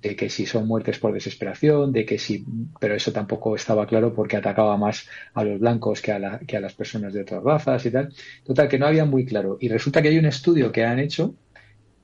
[0.00, 2.44] De que si son muertes por desesperación, de que si,
[2.78, 6.60] pero eso tampoco estaba claro porque atacaba más a los blancos que a, que a
[6.60, 8.14] las personas de otras razas y tal.
[8.44, 9.58] Total, que no había muy claro.
[9.60, 11.34] Y resulta que hay un estudio que han hecho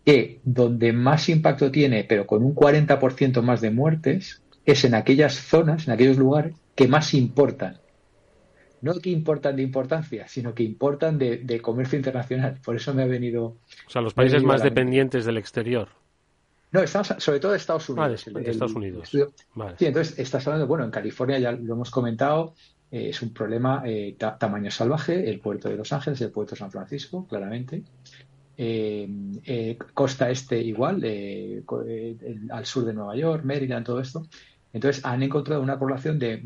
[0.05, 5.35] que donde más impacto tiene, pero con un 40% más de muertes, es en aquellas
[5.35, 7.79] zonas, en aquellos lugares que más importan
[8.87, 12.59] no que importan de importancia, sino que importan de, comercio internacional.
[12.65, 13.57] Por eso me ha venido.
[13.87, 15.89] O sea, los países más dependientes del exterior.
[16.71, 18.25] No, estamos sobre todo Estados Unidos.
[18.29, 19.11] Ah, Estados Unidos.
[19.11, 22.55] Sí, entonces estás hablando, bueno, en California ya lo hemos comentado,
[22.93, 26.59] eh, es un problema eh, tamaño salvaje, el puerto de Los Ángeles, el puerto de
[26.59, 27.83] San Francisco, claramente.
[28.59, 31.05] Eh, costa este igual,
[32.51, 34.23] al sur de Nueva York, Maryland, todo esto.
[34.73, 36.43] Entonces, han encontrado una población de,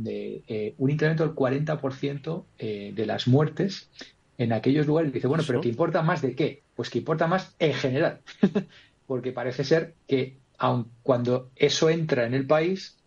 [0.46, 3.90] eh, un incremento del 40% eh, de las muertes
[4.38, 5.12] en aquellos lugares.
[5.12, 6.62] dice, bueno, pero ¿qué importa más de qué?
[6.74, 8.20] Pues que importa más en general.
[9.06, 12.98] Porque parece ser que aun cuando eso entra en el país,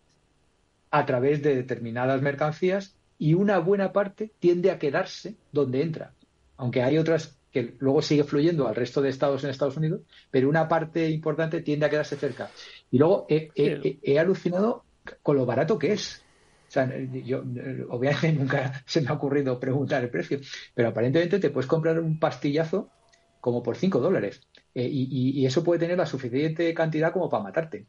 [0.90, 6.12] a través de determinadas mercancías, y una buena parte tiende a quedarse donde entra.
[6.56, 10.48] Aunque hay otras que luego sigue fluyendo al resto de estados en Estados Unidos, pero
[10.48, 12.50] una parte importante tiende a quedarse cerca.
[12.90, 14.83] Y luego he alucinado
[15.22, 16.24] con lo barato que es.
[16.68, 16.90] O sea,
[17.24, 17.42] yo,
[17.90, 20.40] obviamente nunca se me ha ocurrido preguntar el precio,
[20.74, 22.90] pero aparentemente te puedes comprar un pastillazo
[23.40, 24.40] como por 5 dólares.
[24.74, 27.86] Eh, y, eso puede tener la suficiente cantidad como para matarte.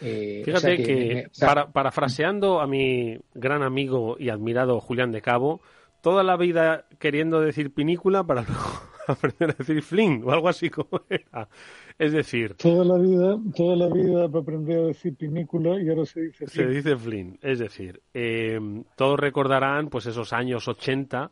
[0.00, 5.60] Eh, Fíjate que, para, parafraseando a mi gran amigo y admirado Julián de Cabo,
[6.02, 10.70] toda la vida queriendo decir pinícula para luego aprender a decir fling o algo así
[10.70, 11.48] como era.
[11.98, 12.54] Es decir...
[12.54, 16.68] Toda la vida, toda la vida aprender a decir pinícula y ahora se dice Flynn.
[16.68, 17.38] Se dice Flynn.
[17.42, 18.60] Es decir, eh,
[18.96, 21.30] todos recordarán pues esos años 80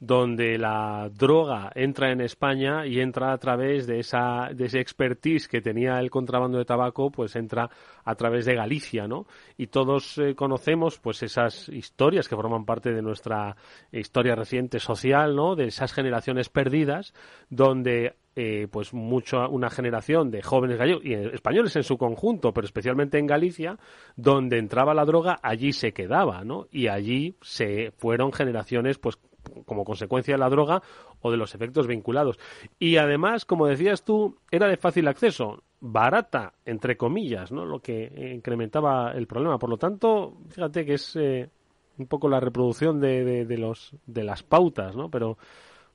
[0.00, 5.48] donde la droga entra en España y entra a través de esa de ese expertise
[5.48, 7.68] que tenía el contrabando de tabaco, pues entra
[8.04, 9.26] a través de Galicia, ¿no?
[9.56, 13.56] Y todos eh, conocemos pues esas historias que forman parte de nuestra
[13.90, 15.56] historia reciente social, ¿no?
[15.56, 17.12] De esas generaciones perdidas
[17.50, 22.66] donde eh, pues mucho una generación de jóvenes gallegos y españoles en su conjunto, pero
[22.66, 23.80] especialmente en Galicia,
[24.14, 26.68] donde entraba la droga, allí se quedaba, ¿no?
[26.70, 29.18] Y allí se fueron generaciones, pues
[29.64, 30.84] como consecuencia de la droga
[31.20, 32.38] o de los efectos vinculados.
[32.78, 37.66] Y además, como decías tú, era de fácil acceso, barata, entre comillas, ¿no?
[37.66, 39.58] Lo que incrementaba el problema.
[39.58, 41.50] Por lo tanto, fíjate que es eh,
[41.98, 45.10] un poco la reproducción de, de, los, de las pautas, ¿no?
[45.10, 45.38] Pero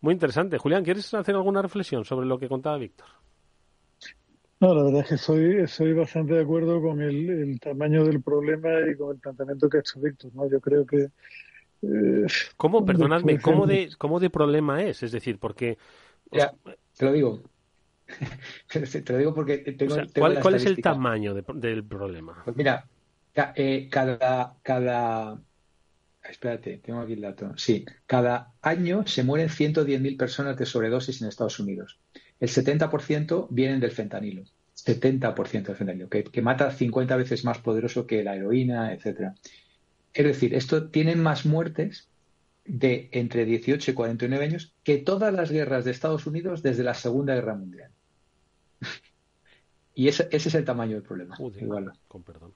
[0.03, 0.57] muy interesante.
[0.57, 3.07] Julián, ¿quieres hacer alguna reflexión sobre lo que contaba Víctor?
[4.59, 8.69] No, la verdad es que soy, soy bastante de acuerdo con el, tamaño del problema
[8.89, 10.31] y con el planteamiento que ha hecho Víctor.
[10.35, 10.49] ¿no?
[10.49, 11.07] Yo creo que.
[11.81, 12.27] Eh,
[12.57, 15.03] ¿Cómo, perdonadme, ¿cómo de, cómo de problema es?
[15.03, 15.77] Es decir, porque.
[16.31, 16.53] Ya,
[16.97, 17.41] te lo digo.
[18.67, 19.95] te lo digo porque tengo.
[20.13, 22.41] ¿Cuál, es el tamaño del problema?
[22.43, 22.85] Pues mira,
[23.55, 25.39] eh, cada, cada.
[26.23, 27.53] Espérate, tengo aquí el dato.
[27.57, 31.99] Sí, cada año se mueren 110.000 personas de sobredosis en Estados Unidos
[32.43, 34.43] el 70% vienen del fentanilo.
[34.75, 39.35] 70% del fentanilo, que, que, mata 50 veces más poderoso que la heroína, etcétera.
[40.13, 42.09] Es decir, esto tiene más muertes
[42.65, 46.95] de entre 18 y 49 años que todas las guerras de Estados Unidos desde la
[46.95, 47.91] Segunda Guerra Mundial.
[49.95, 51.37] y ese, ese, es el tamaño del problema.
[51.39, 51.93] Igual.
[52.09, 52.53] Con perdón.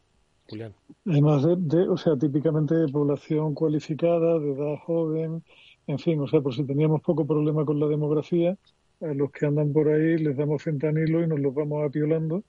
[1.06, 5.44] Además de, o sea, típicamente de población cualificada, de edad joven,
[5.88, 8.58] en fin, o sea, por si teníamos poco problema con la demografía,
[9.02, 12.44] a los que andan por ahí les damos fentanilo y nos los vamos apiolando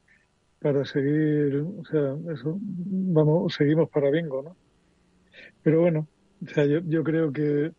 [0.61, 4.57] para seguir, o sea, eso, vamos, seguimos para bingo, ¿no?
[5.63, 6.09] Pero bueno,
[6.45, 7.73] o sea, yo, yo creo que,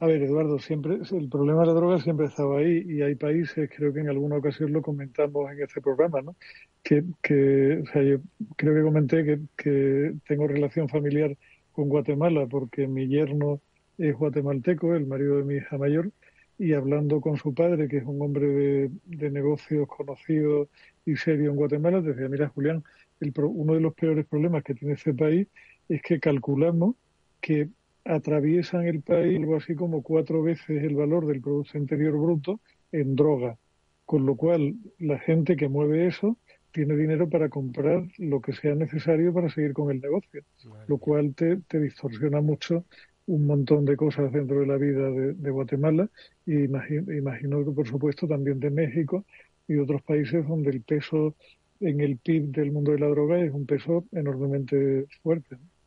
[0.00, 3.14] a ver, Eduardo, siempre, el problema de la droga siempre ha estado ahí y hay
[3.16, 6.36] países, creo que en alguna ocasión lo comentamos en este programa, ¿no?
[6.82, 8.18] Que, que o sea, yo
[8.56, 11.36] creo que comenté que, que tengo relación familiar
[11.72, 13.60] con Guatemala porque mi yerno
[13.98, 16.12] es guatemalteco, el marido de mi hija mayor,
[16.58, 20.68] y hablando con su padre, que es un hombre de, negocios conocido
[21.06, 22.84] y serio en Guatemala, decía, mira Julián,
[23.20, 25.46] el, uno de los peores problemas que tiene este país
[25.88, 26.96] es que calculamos
[27.40, 27.68] que
[28.04, 32.60] atraviesan el país algo así como cuatro veces el valor del Producto Interior Bruto
[32.92, 33.58] en droga,
[34.04, 36.38] con lo cual la gente que mueve eso
[36.72, 40.42] tiene dinero para comprar lo que sea necesario para seguir con el negocio,
[40.86, 42.84] lo cual te, te distorsiona mucho
[43.28, 46.08] un montón de cosas dentro de la vida de, Guatemala
[46.46, 49.24] y imagino, que por supuesto también de México
[49.68, 51.36] y otros países donde el peso
[51.80, 55.56] en el PIB del mundo de la droga es un peso enormemente fuerte.
[55.56, 55.77] ¿no?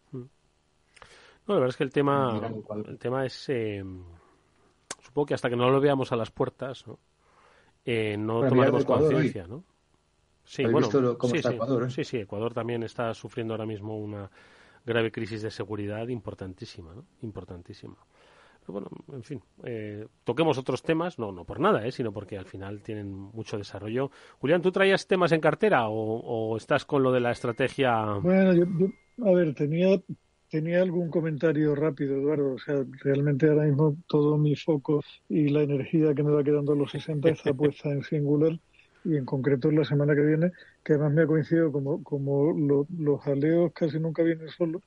[1.51, 1.55] Mm.
[1.55, 2.51] la verdad es que el tema,
[2.85, 3.83] el tema es, eh,
[5.01, 6.99] supongo que hasta que no lo veamos a las puertas, no,
[7.85, 9.63] eh, no tomaremos conciencia, ¿no?
[10.43, 14.29] Sí, bueno, sí, Ecuador, sí, sí, Ecuador también está sufriendo ahora mismo una
[14.85, 17.05] grave crisis de seguridad importantísima, ¿no?
[17.21, 17.95] Importantísima.
[18.61, 21.91] Pero bueno, en fin, eh, toquemos otros temas, no, no por nada, ¿eh?
[21.91, 24.11] sino porque al final tienen mucho desarrollo.
[24.39, 28.19] Julián, ¿tú traías temas en cartera o, estás con lo de la estrategia?
[28.21, 28.65] Bueno, yo,
[29.25, 29.99] a ver, tenía,
[30.51, 32.53] tenía algún comentario rápido, Eduardo.
[32.53, 36.73] O sea, realmente ahora mismo todo mi foco y la energía que me va quedando
[36.73, 38.59] a los 60 está puesta en Singular
[39.03, 40.51] y en concreto en la semana que viene,
[40.83, 44.83] que además me ha coincidido como, como los aleos casi nunca vienen solos,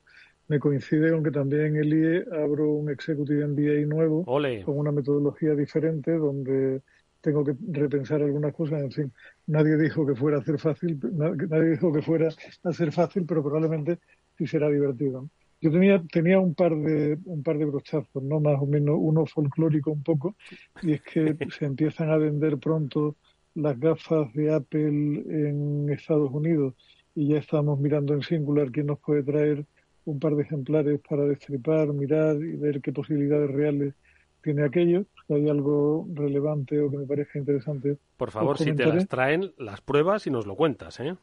[0.46, 4.92] me coincide con que también en el IE abro un Executive MBA nuevo con una
[4.92, 6.82] metodología diferente donde
[7.22, 8.82] tengo que repensar algunas cosas.
[8.82, 9.12] En fin,
[9.46, 13.42] nadie dijo que fuera a ser fácil, nadie dijo que fuera a ser fácil, pero
[13.42, 13.98] probablemente
[14.36, 15.28] sí será divertido.
[15.64, 19.24] Yo tenía, tenía un par de un par de brochazos, no más o menos uno
[19.24, 20.36] folclórico un poco,
[20.82, 23.16] y es que se empiezan a vender pronto
[23.54, 26.74] las gafas de Apple en Estados Unidos
[27.14, 29.64] y ya estamos mirando en Singular quién nos puede traer
[30.04, 33.94] un par de ejemplares para destripar, mirar y ver qué posibilidades reales
[34.42, 35.06] tiene aquello.
[35.26, 37.96] Si hay algo relevante o que me parezca interesante.
[38.18, 41.16] Por favor, si te las traen, las pruebas y nos lo cuentas, ¿eh?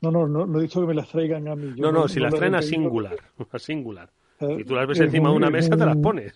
[0.00, 1.74] No, no, no, he dicho que me las traigan a mí.
[1.76, 3.16] no, no, si las traen a Singular,
[3.50, 4.10] a Singular.
[4.38, 6.34] Si tú las ves encima de una mesa, te las pones.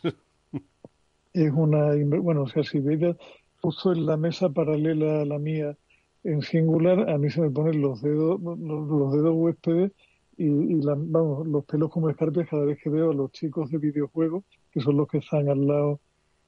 [1.33, 3.17] Es una, bueno, o sea, si veis
[3.61, 5.77] puso en la mesa paralela a la mía
[6.25, 9.93] en singular, a mí se me ponen los dedos, los, dedos huéspedes
[10.37, 14.45] y, vamos, los pelos como escarpias cada vez que veo a los chicos de videojuegos,
[14.71, 16.01] que son los que están al lado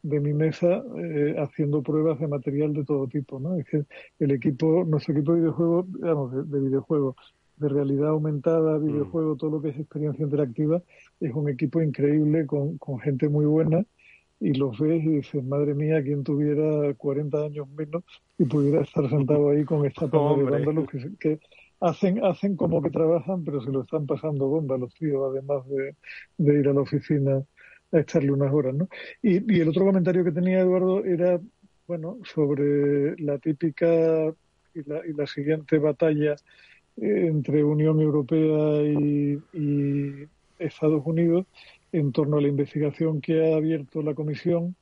[0.04, 3.56] de mi mesa eh, haciendo pruebas de material de todo tipo, ¿no?
[3.56, 3.84] Es que
[4.18, 7.16] el equipo, nuestro equipo de videojuegos, digamos, de, videojuegos,
[7.56, 8.86] de realidad aumentada, mm.
[8.86, 10.82] videojuego, todo lo que es experiencia interactiva,
[11.20, 13.82] es un equipo increíble con, con gente muy buena
[14.40, 18.04] y los ves y dices, madre mía, quien tuviera 40 años menos
[18.36, 21.40] y pudiera estar sentado ahí con esta pata de que, que,
[21.80, 25.96] hacen, hacen como que trabajan, pero se lo están pasando bomba los tíos, además de,
[26.36, 27.42] de ir a la oficina
[27.94, 28.88] a echarle unas horas, ¿no?
[29.22, 31.40] Y, el otro comentario que tenía Eduardo era,
[31.86, 33.86] bueno, sobre la típica
[34.74, 36.36] y la, y la siguiente batalla
[36.96, 40.28] entre Unión Europea y
[40.58, 41.46] Estados Unidos
[41.92, 44.74] en torno a la investigación que ha abierto la Comisión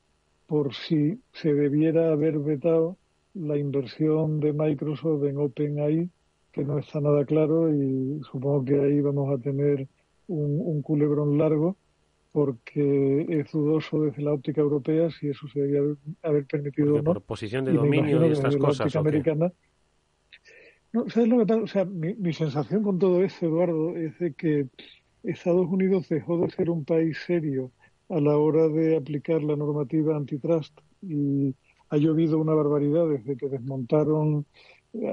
[0.46, 2.96] por si se debiera haber vetado
[3.34, 6.10] la inversión de Microsoft en OpenAI,
[6.52, 9.88] que no está nada claro y supongo que ahí vamos a tener
[10.28, 11.76] un, culebrón largo
[12.33, 17.05] porque es dudoso desde la óptica europea si eso se debería haber permitido o no.
[17.05, 18.97] Por posición de dominio y estas cosas.
[18.97, 19.53] americana,
[20.93, 21.62] no, ¿sabes lo que pasa?
[21.62, 24.66] O sea, mi, mi, sensación con todo eso, Eduardo, es de que
[25.22, 27.70] Estados Unidos dejó de ser un país serio
[28.09, 31.55] a la hora de aplicar la normativa antitrust y
[31.89, 34.47] ha llovido una barbaridad desde que desmontaron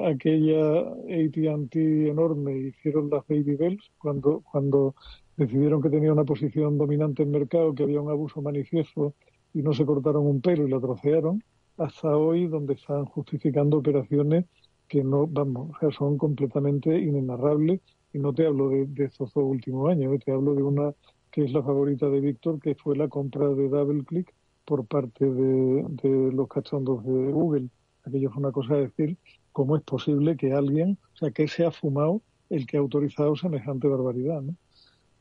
[0.06, 4.96] aquella AT&T enorme y hicieron las baby bells cuando cuando
[5.40, 9.14] decidieron que tenía una posición dominante en mercado, que había un abuso manifiesto
[9.54, 11.42] y no se cortaron un pelo y la trocearon,
[11.78, 14.46] hasta hoy donde están justificando operaciones
[14.90, 17.80] que no, vamos, o sea, son completamente inenarrables
[18.12, 20.94] y no te hablo de, estos dos últimos años, te hablo de una
[21.32, 24.34] que es la favorita de Víctor, que fue la compra de DoubleClick
[24.66, 27.70] por parte de, de los cachondos de Google.
[28.04, 29.18] Aquello fue una cosa de decir,
[29.54, 33.36] ¿cómo es posible que alguien, o sea, que se ha fumado el que ha autorizado
[33.36, 34.56] semejante barbaridad, ¿no?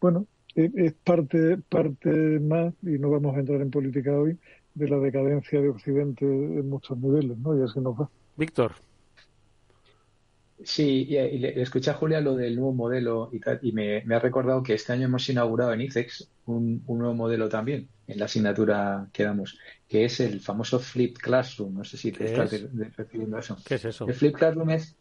[0.00, 4.38] Bueno, es parte, parte más, y no vamos a entrar en política hoy,
[4.74, 7.58] de la decadencia de Occidente en muchos niveles, ¿no?
[7.58, 8.10] Y así nos va.
[8.36, 8.72] Víctor.
[10.64, 14.18] Sí, y, le, escuché a Julia lo del nuevo modelo y, tal, y me, ha
[14.18, 19.08] recordado que este año hemos inaugurado en ICEX un, nuevo modelo también en la asignatura
[19.12, 21.74] que damos, que es el famoso Flip Classroom.
[21.74, 22.50] No sé si te estás
[22.96, 23.56] refiriendo a eso.
[23.64, 24.08] ¿Qué es eso?
[24.08, 24.96] El Flip Classroom es,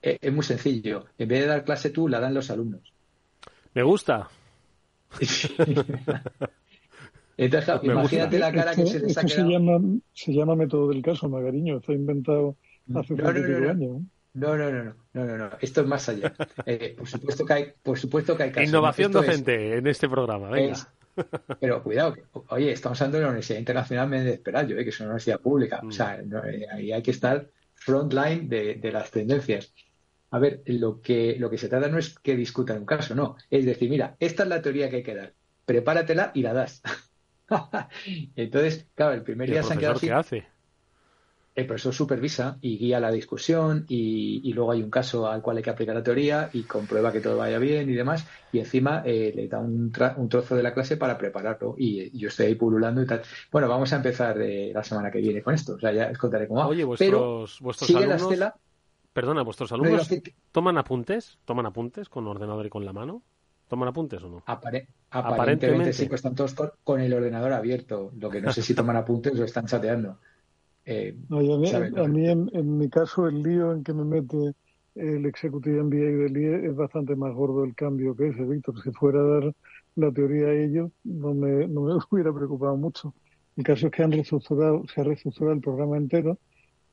[0.00, 1.04] es muy sencillo.
[1.18, 2.93] En vez de dar clase tú, la dan los alumnos.
[3.74, 4.28] Me gusta.
[7.36, 9.48] Entonces, imagínate la cara que se les ha quedado.
[9.48, 9.80] Se llama,
[10.12, 11.78] se llama método del caso, Magariño.
[11.78, 12.56] Está inventado
[12.94, 14.02] hace no, no, años.
[14.34, 16.32] No, no, no, no, no, no, Esto es más allá.
[16.66, 18.68] Eh, por supuesto que hay, por supuesto que hay casos.
[18.68, 20.76] Innovación docente en este programa, venga.
[21.60, 22.16] pero cuidado,
[22.48, 25.80] oye, estamos hablando de la Universidad Internacional Méndez Pelayo, eh, que es una universidad pública.
[25.86, 29.72] O sea, eh, ahí hay que estar frontline de, de las tendencias.
[30.34, 33.36] A ver, lo que, lo que se trata no es que discutan un caso, no.
[33.48, 35.32] Es decir, mira, esta es la teoría que hay que dar.
[35.64, 36.82] Prepáratela y la das.
[38.34, 40.44] Entonces, claro, el primer día se han quedado ¿Qué hace?
[41.54, 45.62] El profesor supervisa y guía la discusión y, luego hay un caso al cual hay
[45.62, 49.32] que aplicar la teoría y comprueba que todo vaya bien y demás y encima eh,
[49.36, 53.06] le da un, trozo de la clase para prepararlo y, yo estoy ahí pululando y
[53.06, 53.22] tal.
[53.52, 55.74] Bueno, vamos a empezar eh, la semana que viene con esto.
[55.74, 56.66] O sea, ya os contaré cómo va.
[56.66, 58.56] Oye, vuestros, vuestros sigue la estela
[59.14, 60.10] Perdona, ¿vuestros alumnos
[60.50, 61.38] toman apuntes?
[61.44, 63.22] ¿Toman apuntes con ordenador y con la mano?
[63.68, 64.42] ¿Toman apuntes o no?
[65.10, 68.10] aparentemente, sí, pues están todos con, el ordenador abierto.
[68.18, 70.18] Lo que no sé si toman apuntes o están chateando.
[70.84, 74.52] Eh, a mí, en, mi caso, el lío en que me mete
[74.96, 78.82] el Executive MBA del IE es bastante más gordo el cambio que ese, Víctor.
[78.82, 79.54] Si fuera a dar
[79.94, 83.14] la teoría a ellos, no me, no me hubiera preocupado mucho.
[83.56, 86.36] El caso es que han reestructurado, se ha reestructurado el programa entero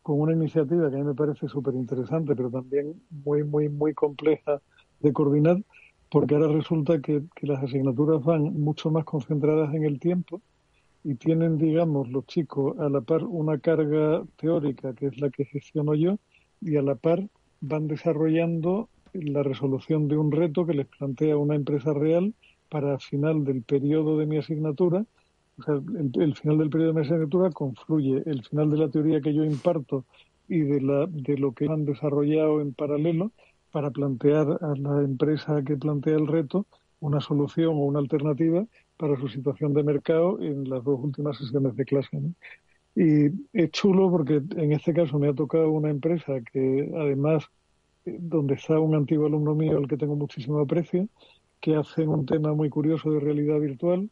[0.02, 3.94] con una iniciativa que a mí me parece súper interesante, pero también muy, muy, muy
[3.94, 4.62] compleja
[5.00, 5.62] de coordinar,
[6.10, 10.42] porque ahora resulta que, las asignaturas van mucho más concentradas en el tiempo
[11.04, 15.46] y tienen, digamos, los chicos a la par una carga teórica, que es la que
[15.46, 16.18] gestiono yo,
[16.62, 17.28] y a la par
[17.62, 22.34] van desarrollando la resolución de un reto que les plantea una empresa real
[22.70, 25.06] para al final del periodo de mi asignatura
[25.68, 30.06] el, final del periodo de asignatura confluye el final de la teoría que yo imparto
[30.48, 33.32] y de, la, de lo que han desarrollado en paralelo
[33.72, 36.66] para plantear a la empresa que plantea el reto
[37.00, 38.66] una solución o una alternativa
[38.98, 42.22] para su situación de mercado en las dos últimas sesiones de clase.
[42.96, 47.46] Y es chulo porque en este caso me ha tocado una empresa que además,
[48.06, 51.08] eh, donde está un antiguo alumno mío al que tengo muchísimo aprecio,
[51.60, 54.10] que hace un tema muy curioso de realidad virtual,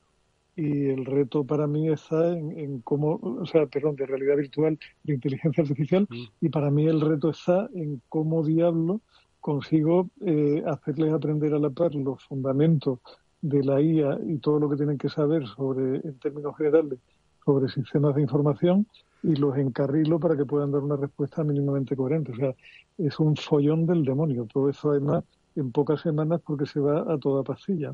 [0.60, 5.14] y el reto para mí está en, cómo, o sea, perdón, de realidad virtual, de
[5.14, 6.45] inteligencia artificial, mm.
[6.45, 8.99] y para mí el reto está en cómo diablo
[9.39, 12.99] consigo eh, hacerles aprender a la par los fundamentos
[13.41, 16.99] de la IA y todo lo que tienen que saber sobre, en términos generales,
[17.45, 18.86] sobre sistemas de información
[19.24, 22.34] y los encarrilo para que puedan dar una respuesta mínimamente coherente.
[22.34, 22.53] O sea,
[22.97, 24.45] es un follón del demonio.
[24.51, 25.24] Todo eso además
[25.55, 27.93] en pocas semanas porque se va a toda pastilla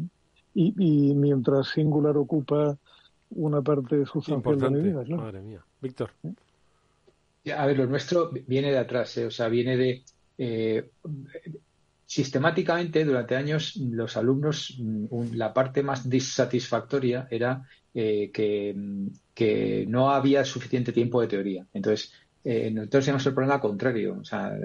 [0.56, 2.78] y, mientras Singular ocupa
[3.32, 5.03] una parte sustancial de mi vida.
[5.18, 5.64] Madre mía.
[5.82, 6.12] Víctor.
[7.56, 9.26] A ver, lo nuestro viene de atrás, ¿eh?
[9.26, 10.03] o sea, viene de...
[10.38, 10.89] Eh,
[12.06, 18.76] sistemáticamente, durante años, los alumnos, mm, la parte más disatisfactoria era eh, que,
[19.34, 21.66] que no había suficiente tiempo de teoría.
[21.74, 22.14] Entonces,
[22.48, 24.20] eh, nosotros tenemos el problema contrario.
[24.22, 24.56] O sea,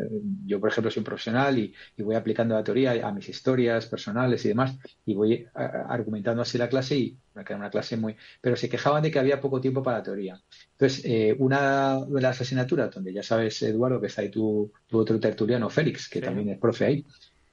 [0.44, 4.44] yo, por ejemplo, soy un profesional y, voy aplicando la teoría a mis historias personales
[4.44, 4.76] y demás,
[5.06, 8.16] y voy argumentando así la clase y me queda una clase muy...
[8.42, 10.40] Pero se quejaban de que había poco tiempo para la teoría.
[10.72, 15.18] Entonces, eh, una de las asignaturas, donde ya sabes, Eduardo, que está ahí tu, otro
[15.18, 17.06] tertuliano, Félix, que también es profe ahí,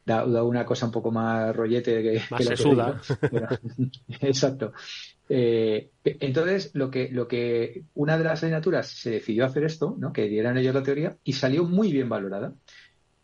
[0.06, 3.02] da, una cosa un poco más rollete que, más que la
[4.22, 4.74] Exacto.
[5.30, 10.14] Eh, entonces, lo que, lo que una de las asignaturas se decidió hacer esto, ¿no?
[10.14, 12.54] que dieran ellos la teoría, y salió muy bien valorada.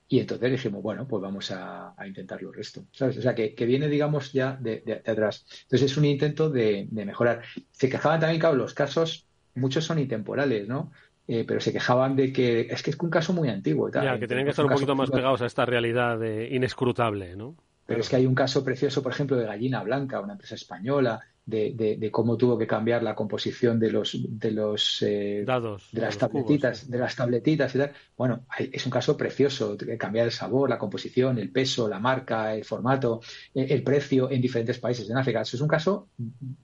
[0.07, 2.85] Y entonces dijimos, bueno, pues vamos a, intentarlo el resto.
[2.91, 3.17] ¿sabes?
[3.17, 5.45] O sea, que, viene, digamos, ya de, atrás.
[5.63, 7.41] Entonces es un intento de, mejorar.
[7.71, 9.25] Se quejaban también, claro, los casos,
[9.55, 10.91] muchos son intemporales, ¿no?
[11.25, 13.89] Eh, pero se quejaban de que es que es un caso muy antiguo.
[13.89, 17.55] Ya, que tenían que estar un, poquito más pegados a esta realidad inescrutable, ¿no?
[17.85, 21.21] Pero es que hay un caso precioso, por ejemplo, de Gallina Blanca, una empresa española,
[21.45, 26.01] de, de, cómo tuvo que cambiar la composición de los de los eh, dados de
[26.01, 27.91] las tabletitas de las tabletitas y tal.
[28.15, 32.63] Bueno es un caso precioso cambiar el sabor la composición el peso la marca el
[32.63, 33.19] formato
[33.53, 35.41] eh, el precio en diferentes países en África.
[35.41, 36.07] Eso es un caso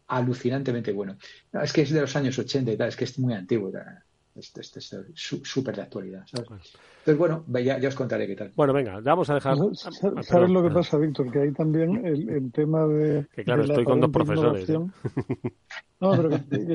[0.07, 1.17] alucinantemente bueno.
[1.61, 3.71] Es que es de los años 80 y tal es que es muy antiguo
[4.39, 8.51] este, este, es súper de actualidad entonces bueno ya, os contaré qué tal.
[8.55, 9.57] Bueno venga vamos a dejar
[10.21, 13.99] sabes lo que pasa Víctor que hay también el, tema de que claro estoy con
[13.99, 14.79] dos profesores ¿eh?
[15.99, 16.29] no pero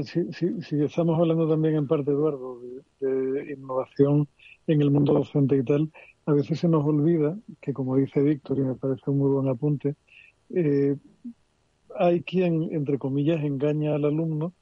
[0.05, 2.61] si, estamos hablando también en parte Eduardo
[3.01, 4.29] de, innovación
[4.67, 5.91] en el mundo docente y tal
[6.27, 9.49] a veces se nos olvida que como dice Víctor y me parece un muy buen
[9.49, 9.95] apunte
[10.51, 10.97] eh,
[11.97, 14.53] hay quien entre comillas engaña al alumno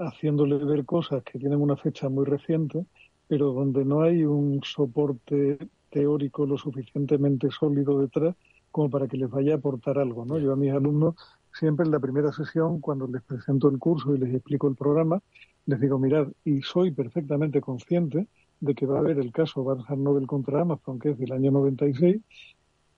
[0.00, 2.84] haciéndole ver cosas que tienen una fecha muy reciente,
[3.26, 5.58] pero donde no hay un soporte
[5.90, 8.34] teórico lo suficientemente sólido detrás
[8.70, 10.24] como para que les vaya a aportar algo.
[10.24, 10.38] ¿no?
[10.38, 11.14] Yo a mis alumnos
[11.52, 15.20] siempre en la primera sesión, cuando les presento el curso y les explico el programa,
[15.66, 18.26] les digo, mirad, y soy perfectamente consciente
[18.60, 21.50] de que va a haber el caso Barnes Nobel contra Amazon, que es del año
[21.50, 22.20] 96,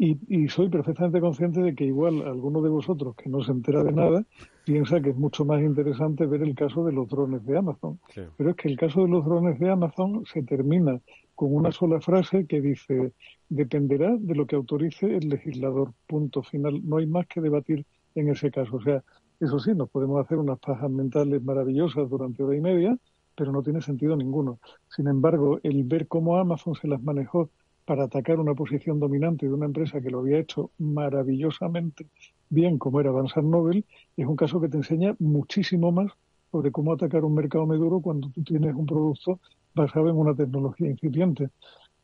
[0.02, 3.92] y, soy perfectamente consciente de que igual alguno de vosotros que no se entera de
[3.92, 4.24] nada
[4.64, 8.00] piensa que es mucho más interesante ver el caso de los drones de Amazon.
[8.38, 10.98] Pero es que el caso de los drones de Amazon se termina
[11.34, 13.12] con una sola frase que dice
[13.50, 15.92] dependerá de lo que autorice el legislador.
[16.06, 16.80] Punto final.
[16.82, 17.84] No hay más que debatir
[18.14, 18.76] en ese caso.
[18.76, 19.04] O sea,
[19.38, 22.96] eso sí, nos podemos hacer unas pajas mentales maravillosas durante hora y media,
[23.36, 24.60] pero no tiene sentido ninguno.
[24.88, 27.50] Sin embargo, el ver cómo Amazon se las manejó
[27.90, 32.06] para atacar una posición dominante de una empresa que lo había hecho maravillosamente
[32.48, 33.84] bien, como era Avanzar Nobel,
[34.16, 36.12] es un caso que te enseña muchísimo más
[36.52, 39.40] sobre cómo atacar un mercado maduro cuando tú tienes un producto
[39.74, 41.48] basado en una tecnología incipiente.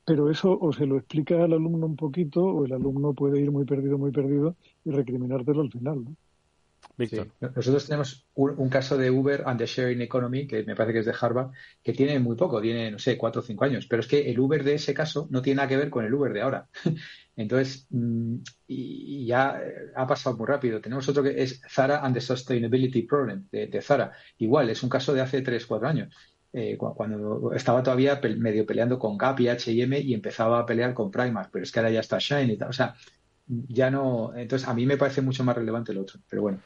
[0.05, 3.53] Pero eso o se lo explicas al alumno un poquito o el alumno puede ir
[3.53, 6.03] muy perdido, muy perdido y recriminártelo al final.
[6.03, 6.17] ¿no?
[6.99, 11.07] Nosotros tenemos un, caso de Uber and the Sharing Economy, que me parece que es
[11.07, 11.51] de Harvard,
[11.83, 14.41] que tiene muy poco, tiene, no sé, cuatro o cinco años, pero es que el
[14.41, 16.69] Uber de ese caso no tiene nada que ver con el Uber de ahora.
[17.37, 18.37] Entonces, mm,
[18.67, 20.81] y, ya eh, ha pasado muy rápido.
[20.81, 24.13] Tenemos otro que es Zara and the Sustainability Problem, de, Zara.
[24.39, 26.15] Igual, es un caso de hace tres, cuatro años.
[26.53, 31.11] Eh, cuando estaba todavía medio peleando con Gap y H&M y empezaba a pelear con
[31.11, 32.71] Primark, pero es que ahora ya está Shine y tal.
[32.71, 32.95] O sea,
[33.47, 34.33] ya no.
[34.35, 36.21] Entonces, a mí me parece mucho más relevante el otro.
[36.29, 36.61] Pero bueno,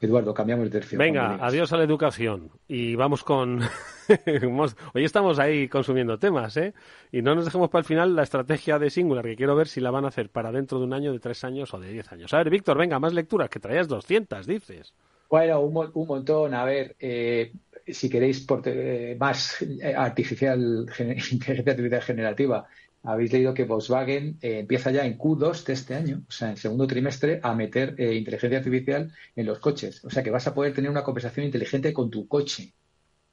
[0.00, 0.98] Eduardo, cambiamos de tercio.
[0.98, 2.50] Venga, adiós a la educación.
[2.68, 3.60] Y vamos con.
[4.94, 6.74] Hoy estamos ahí consumiendo temas, ¿eh?
[7.10, 9.80] Y no nos dejemos para el final la estrategia de Singular, que quiero ver si
[9.80, 12.12] la van a hacer para dentro de un año, de tres años o de diez
[12.12, 12.32] años.
[12.34, 14.92] A ver, Víctor, venga, más lecturas, que traías 200, dices.
[15.30, 16.54] Bueno, un, montón.
[16.54, 17.52] A ver, eh,
[17.86, 22.66] si queréis por, eh, más eh, artificial, inteligencia artificial generativa,
[23.06, 26.56] habéis leído que Volkswagen eh, empieza ya en Q2 de este año, o sea, en
[26.56, 30.04] segundo trimestre, a meter eh, inteligencia artificial en los coches.
[30.04, 32.74] O sea, que vas a poder tener una conversación inteligente con tu coche.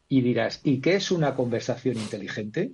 [0.07, 2.74] Y dirás, ¿y qué es una conversación inteligente?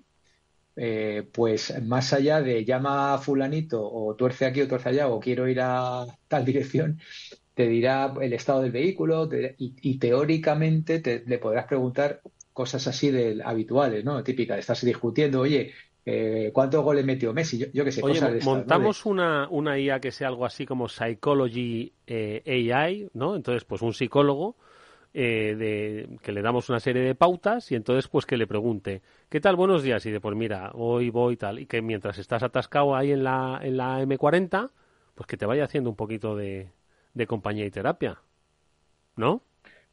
[0.76, 5.20] Eh, pues más allá de llama a fulanito o tuerce aquí o tuerce allá o
[5.20, 7.00] quiero ir a tal dirección,
[7.54, 12.22] te dirá el estado del vehículo y, teóricamente te, le podrás preguntar
[12.54, 14.24] cosas así de, habituales, ¿no?
[14.24, 15.74] Típicas, estás discutiendo, oye,
[16.12, 17.70] eh, ¿Cuántos goles metió Messi?
[17.72, 18.02] Yo, que sé,
[18.44, 23.36] montamos una, una IA que sea algo así como Psychology eh, AI, ¿no?
[23.36, 24.56] Entonces, pues un psicólogo
[25.14, 29.04] eh, de, que le damos una serie de pautas y entonces pues que le pregunte,
[29.30, 29.56] ¿qué tal?
[29.56, 30.04] Buenos días.
[30.08, 31.60] Y de, pues mira, hoy voy tal.
[31.60, 34.72] Y que mientras estás atascado ahí en la, en la M40,
[35.14, 36.72] pues que te vaya haciendo un poquito de,
[37.14, 38.20] de compañía y terapia.
[39.16, 39.44] ¿No?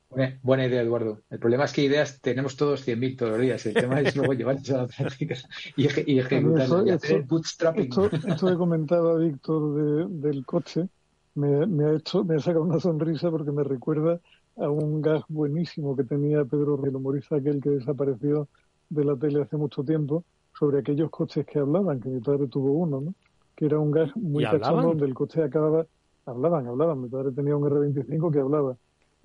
[0.09, 1.21] Buena, idea, Eduardo.
[1.31, 3.67] El problema es que ideas tenemos todos 100.000 todos los días.
[3.67, 5.35] El tema es luego llevarlas a la práctica
[5.77, 7.05] y, y ejecutarlas.
[7.05, 10.89] Esto, esto, que comentaba Víctor del coche
[11.35, 14.21] me, me, ha hecho, me ha sacado una sonrisa porque me recuerda
[14.57, 18.49] a un gag buenísimo que tenía Pedro, el humorista aquel que desapareció
[18.89, 20.25] de la tele hace mucho tiempo,
[20.59, 23.15] sobre aquellos coches que hablaban, que mi padre tuvo uno, ¿no?
[23.55, 25.87] Que era un gag muy cachondo donde el coche acababa...
[26.25, 27.03] Hablaban, hablaban.
[27.03, 28.77] Mi padre tenía un R25 que hablaba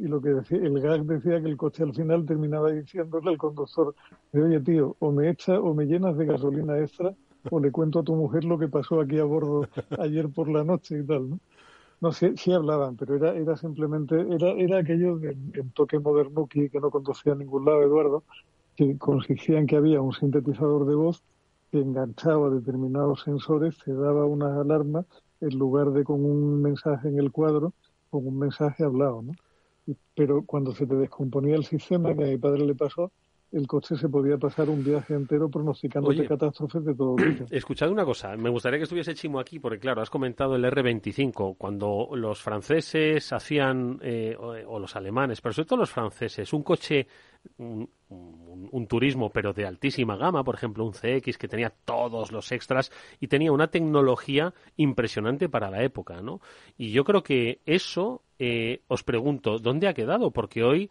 [0.01, 3.37] y lo que decía, el gag decía que el coche al final terminaba diciéndole al
[3.37, 3.93] conductor,
[4.33, 7.13] oye tío, o me echa o me llenas de gasolina extra
[7.51, 9.67] o le cuento a tu mujer lo que pasó aquí a bordo
[9.99, 11.39] ayer por la noche y tal, ¿no?
[11.99, 16.79] No, sí, sí hablaban, pero era, era simplemente, era, era aquello del toque modernuki que
[16.79, 18.23] no conducía a ningún lado, Eduardo,
[18.75, 21.21] que consistía en que había un sintetizador de voz
[21.71, 25.05] que enganchaba determinados sensores, se daba unas alarmas
[25.41, 27.73] en lugar de con un mensaje en el cuadro,
[28.09, 29.33] con un mensaje hablado, ¿no?
[30.15, 33.11] Pero cuando se te descomponía el sistema, que a mi padre le pasó,
[33.51, 37.45] el coche se podía pasar un viaje entero pronosticándote catástrofes de todo tipo.
[37.51, 41.57] Escuchad una cosa, me gustaría que estuviese Chimo aquí, porque claro, has comentado el R25,
[41.57, 47.07] cuando los franceses hacían, eh, o, los alemanes, pero sobre todo los franceses, un coche,
[48.11, 52.91] un, turismo, pero de altísima gama, por ejemplo, un CX que tenía todos los extras
[53.19, 56.41] y tenía una tecnología impresionante para la época, ¿no?
[56.77, 60.31] Y yo creo que eso, eh, os pregunto, ¿dónde ha quedado?
[60.31, 60.89] Porque hoy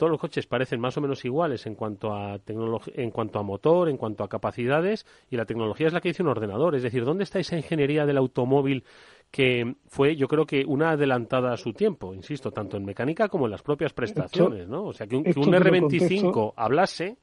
[0.00, 3.90] todos los coches parecen más o menos iguales en cuanto a en cuanto a motor,
[3.90, 6.74] en cuanto a capacidades y la tecnología es la que dice un ordenador.
[6.74, 8.82] Es decir, ¿dónde está esa ingeniería del automóvil
[9.30, 13.44] que fue, yo creo que una adelantada a su tiempo, insisto, tanto en mecánica como
[13.44, 14.86] en las propias prestaciones, ¿no?
[14.86, 17.18] O sea, que un, R25 hablase,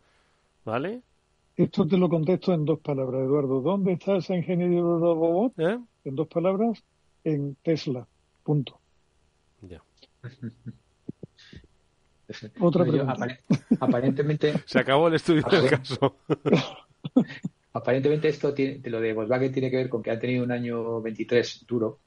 [0.64, 1.02] ¿vale?
[1.56, 3.60] Esto te lo contesto en dos palabras, Eduardo.
[3.62, 5.54] ¿Dónde está esa ingeniería del robot?
[5.58, 5.80] ¿Eh?
[6.06, 6.84] En dos palabras,
[7.24, 8.06] en Tesla.
[8.44, 8.80] Punto.
[9.62, 9.82] Ya.
[12.60, 13.40] Otra pregunta.
[13.80, 14.54] aparentemente.
[14.66, 16.18] Se acabó el estudio del caso.
[17.74, 21.02] aparentemente esto tiene, lo de Volkswagen tiene que ver con que han tenido un año
[21.02, 22.00] 23 duro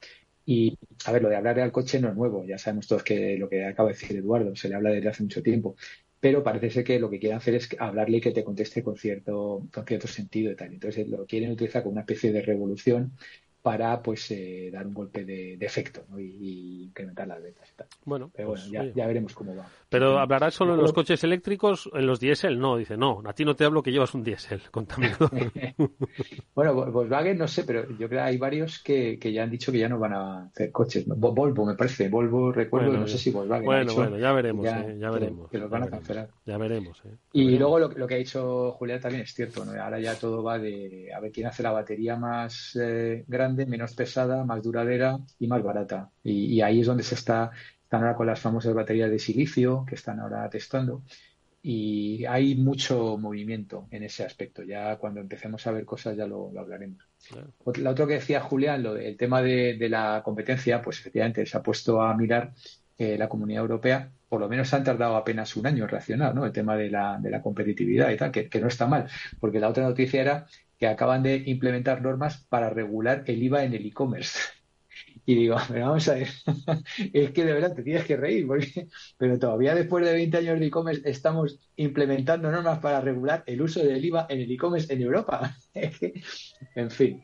[0.44, 2.44] y, a ver, lo de hablarle al coche no es nuevo.
[2.44, 5.22] Ya sabemos todos que lo que acaba de decir Eduardo, se le habla desde hace
[5.22, 5.76] mucho tiempo.
[6.18, 8.96] Pero parece ser que lo que quieren hacer es hablarle y que te conteste con
[8.96, 10.72] cierto, con cierto sentido y tal.
[10.72, 13.12] Entonces lo quieren utilizar como una especie de revolución
[13.62, 17.86] para pues eh, dar un golpe de, efecto y, incrementar las ventas y tal.
[18.04, 19.66] Bueno, pero bueno, pues, ya, veremos cómo va.
[19.88, 23.44] Pero hablará solo en los coches eléctricos, en los diésel, no, dice, no, a ti
[23.44, 25.30] no te hablo que llevas un diésel contaminador.
[26.54, 29.72] bueno, Volkswagen no sé, pero yo creo que hay varios que, que, ya han dicho
[29.72, 31.04] que ya no van a hacer coches.
[31.06, 33.66] Volvo, me parece, Volvo recuerdo, no sé si Volkswagen.
[33.66, 35.50] Bueno, bueno, ya veremos, ya, eh, veremos.
[35.50, 36.28] Que, los van a cancelar.
[36.46, 37.00] Ya veremos.
[37.04, 39.80] Eh, y luego lo, lo, que ha dicho Julián también es cierto, ¿no?
[39.80, 43.94] ahora ya todo va de a ver quién hace la batería más eh, grande menos
[43.94, 46.10] pesada, más duradera y más barata.
[46.22, 47.50] Y, ahí es donde se está,
[47.82, 51.02] están ahora con las famosas baterías de silicio que están ahora testando.
[51.62, 54.62] Y hay mucho movimiento en ese aspecto.
[54.62, 57.04] Ya cuando empecemos a ver cosas ya lo, hablaremos.
[57.76, 61.62] La otra que decía Julián, lo del tema de, la competencia, pues efectivamente se ha
[61.62, 62.54] puesto a mirar
[62.96, 66.46] eh, la Comunidad Europea por lo menos han tardado apenas un año en reaccionar, ¿no?
[66.46, 69.08] El tema de la, de la competitividad y tal, que, que, no está mal,
[69.40, 70.46] porque la otra noticia era
[70.80, 74.38] que acaban de implementar normas para regular el IVA en el e-commerce.
[75.26, 76.28] Y digo, vamos a ver,
[77.12, 78.48] es que de verdad te tienes que reír,
[79.18, 83.80] pero todavía después de 20 años de e-commerce estamos implementando normas para regular el uso
[83.84, 85.54] del IVA en el e-commerce en Europa.
[86.74, 87.22] en fin,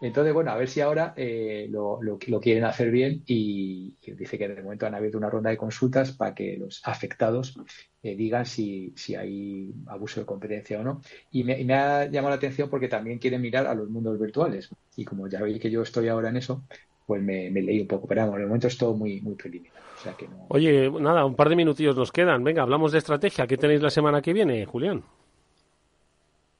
[0.00, 4.48] entonces, bueno, a ver si ahora eh, lo, lo, quieren hacer bien y, dice que
[4.48, 7.54] de momento han abierto una ronda de consultas para que los afectados
[8.04, 11.00] eh, digan si, si, hay abuso de competencia o no.
[11.30, 14.68] Y me, ha llamado la atención porque también quieren mirar a los mundos virtuales.
[14.94, 16.64] Y como ya veis que yo estoy ahora en eso,
[17.06, 18.06] pues me, leí un poco.
[18.06, 19.80] Pero vamos, en el momento es todo muy, muy preliminar.
[20.48, 22.44] Oye, nada, un par de minutillos nos quedan.
[22.44, 23.46] Venga, hablamos de estrategia.
[23.46, 25.02] ¿Qué tenéis la semana que viene, Julián?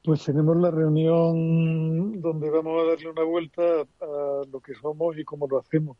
[0.02, 3.62] Pues tenemos la reunión donde vamos a darle una vuelta
[4.00, 5.98] a lo que somos y cómo lo hacemos.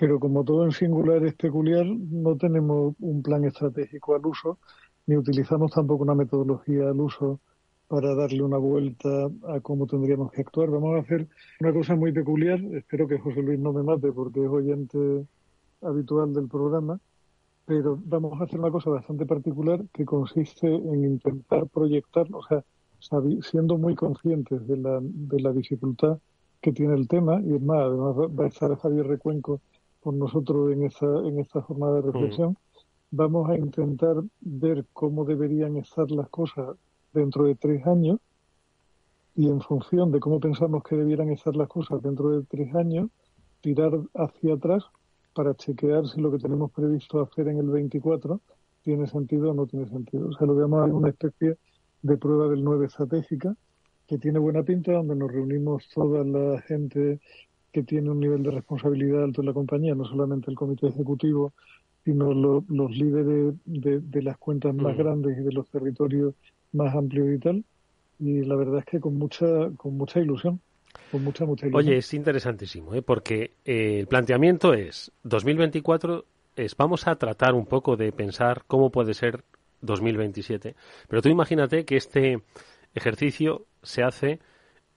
[0.00, 4.58] Pero como todo en singular es peculiar, no tenemos un plan estratégico al uso,
[5.06, 7.38] ni utilizamos tampoco una metodología al uso
[7.86, 10.70] para darle una vuelta a cómo tendríamos que actuar.
[10.70, 11.28] Vamos a hacer
[11.60, 15.26] una cosa muy peculiar, espero que José Luis no me mate porque es oyente
[15.82, 16.98] habitual del programa,
[17.66, 22.64] pero vamos a hacer una cosa bastante particular que consiste en intentar proyectar, o sea,
[23.42, 26.18] siendo muy conscientes de la, de la dificultad
[26.62, 29.60] que tiene el tema, y es más, además va a estar Javier Recuenco
[30.00, 32.56] con nosotros en esta, en esta jornada de reflexión,
[33.10, 36.76] vamos a intentar ver cómo deberían estar las cosas
[37.12, 38.18] dentro de tres años
[39.36, 43.10] y en función de cómo pensamos que debieran estar las cosas dentro de tres años,
[43.60, 44.84] tirar hacia atrás
[45.34, 48.40] para chequear si lo que tenemos previsto hacer en el 24
[48.82, 50.28] tiene sentido o no tiene sentido.
[50.28, 51.56] O sea, lo veamos una especie
[52.02, 53.54] de prueba del 9 estratégica,
[54.06, 57.20] que tiene buena pinta, donde nos reunimos toda la gente
[57.72, 61.52] que tiene un nivel de responsabilidad alto en la compañía, no solamente el comité ejecutivo,
[62.04, 66.34] sino los líderes de, las cuentas más grandes y de los territorios
[66.72, 67.64] más amplios y tal.
[68.18, 69.46] Y la verdad es que con mucha,
[69.76, 70.60] con mucha ilusión.
[71.10, 71.86] Con mucha, mucha ilusión.
[71.86, 73.02] Oye, es interesantísimo, ¿eh?
[73.02, 76.24] porque eh, el planteamiento es 2024
[76.56, 79.44] es vamos a tratar un poco de pensar cómo puede ser
[79.82, 80.74] 2027.
[81.08, 82.42] Pero tú imagínate que este
[82.94, 84.40] ejercicio se hace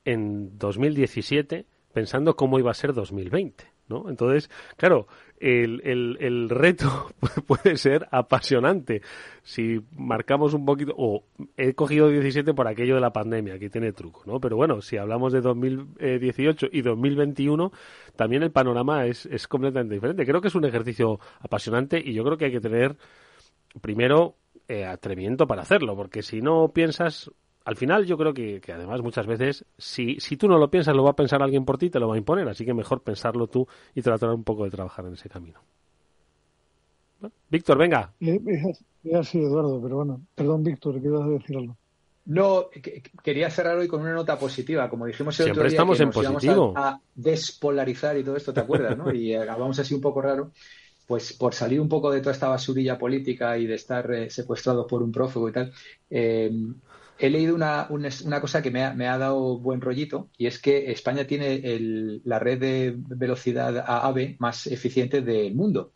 [0.05, 3.73] en 2017 pensando cómo iba a ser 2020.
[3.87, 4.09] ¿no?
[4.09, 5.07] Entonces, claro,
[5.39, 7.11] el, el, el reto
[7.47, 9.01] puede ser apasionante.
[9.43, 11.25] Si marcamos un poquito, o
[11.57, 14.39] he cogido 17 por aquello de la pandemia, aquí tiene truco, ¿no?
[14.39, 17.71] Pero bueno, si hablamos de 2018 y 2021,
[18.15, 20.25] también el panorama es, es completamente diferente.
[20.25, 22.95] Creo que es un ejercicio apasionante y yo creo que hay que tener,
[23.81, 24.35] primero,
[24.69, 27.29] eh, atrevimiento para hacerlo, porque si no piensas,
[27.65, 31.03] al final yo creo que, además muchas veces, si, si tú no lo piensas, lo
[31.03, 33.47] va a pensar alguien por ti, te lo va a imponer, así que mejor pensarlo
[33.47, 35.59] tú y tratar un poco de trabajar en ese camino.
[37.49, 38.11] Víctor, venga.
[38.19, 41.77] Es así, Eduardo, pero bueno, perdón, Víctor, ¿qué ibas a decir algo?
[42.25, 42.67] No,
[43.21, 44.89] quería cerrar hoy con una nota positiva.
[44.89, 46.73] Como dijimos el Siempre otro día, estamos que en nos positivo.
[46.75, 48.97] A, a, despolarizar y todo esto, ¿te acuerdas?
[48.97, 49.13] ¿no?
[49.13, 50.51] Y acabamos así un poco raro.
[51.05, 54.85] Pues por salir un poco de toda esta basurilla política y de estar eh, secuestrados
[54.87, 55.73] por un prófugo y tal,
[56.09, 56.49] eh,
[57.23, 60.47] he leído una, una, una cosa que me ha, me ha, dado buen rollito y
[60.47, 65.93] es que España tiene el, la red de velocidad AVE más eficiente del mundo.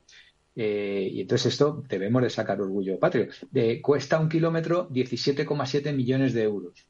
[0.55, 3.27] Eh, y entonces esto debemos de sacar orgullo patrio.
[3.51, 6.87] De, cuesta un kilómetro 17,7 millones de euros.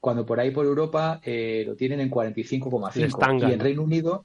[0.00, 4.24] Cuando por ahí por Europa eh, lo tienen en 45,5 y en Reino Unido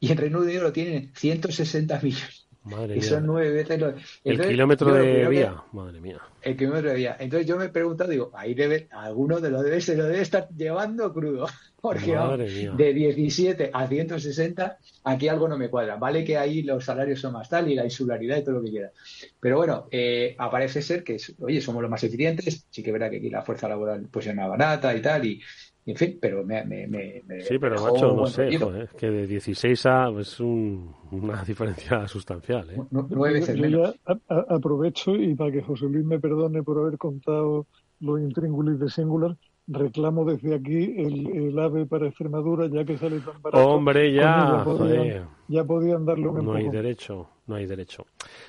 [0.00, 2.41] y en Reino Unido lo tienen en 160 millones.
[2.64, 3.08] Madre y mía.
[3.08, 3.88] son nueve veces lo...
[3.88, 5.62] Entonces, el kilómetro de vía.
[5.70, 5.76] Que...
[5.76, 6.20] Madre mía.
[6.42, 7.16] El kilómetro de vía.
[7.18, 10.20] Entonces yo me he preguntado, digo, ahí debe, alguno de lo debe, se lo debe
[10.20, 11.46] estar llevando crudo.
[11.80, 12.72] Porque Madre mía.
[12.76, 15.96] de 17 a 160, aquí algo no me cuadra.
[15.96, 18.70] Vale que ahí los salarios son más tal y la insularidad y todo lo que
[18.70, 18.92] quiera.
[19.40, 22.66] Pero bueno, eh, aparece ser que, oye, somos los más eficientes.
[22.70, 25.26] Sí que verá que aquí la fuerza laboral pues es más barata y tal.
[25.26, 25.42] Y,
[25.84, 26.64] en fin, pero me...
[26.64, 30.94] me, me, me sí, pero macho, no sé, joder, que de 16 a es un,
[31.10, 32.70] una diferencia sustancial.
[32.70, 32.76] ¿eh?
[32.90, 33.94] Nu- Nueve veces Yo menos.
[34.06, 37.66] ya a- a- aprovecho y para que José Luis me perdone por haber contado
[38.00, 39.36] los intríngulis de Singular,
[39.68, 43.64] reclamo desde aquí el, el AVE para Extremadura, ya que sale tan barato.
[43.68, 44.98] Hombre, ya, Coño, joder.
[44.98, 48.06] podían, ya podían darle un No hay derecho, no hay derecho.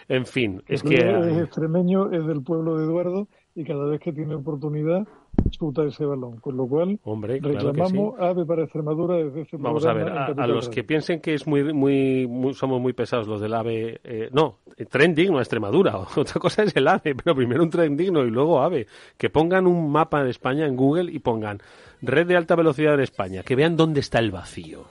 [0.08, 1.30] En fin, es Porque que...
[1.32, 5.08] es extremeño, es del pueblo de Eduardo y cada vez que tiene oportunidad
[5.50, 6.38] chuta ese balón.
[6.38, 7.68] Con lo cual, Hombre, claro que sí.
[7.68, 11.46] reclamamos AVE para Extremadura desde este Vamos a ver, a, los que piensen que es
[11.48, 14.58] muy, muy, muy- somos muy pesados los del AVE, eh, no,
[14.90, 18.30] tren digno a Extremadura, otra cosa es el AVE, pero primero un tren digno y
[18.30, 18.88] luego AVE,
[19.18, 21.60] que pongan un mapa de España en Google y pongan
[22.02, 24.86] red de alta velocidad en España, que vean dónde está el vacío,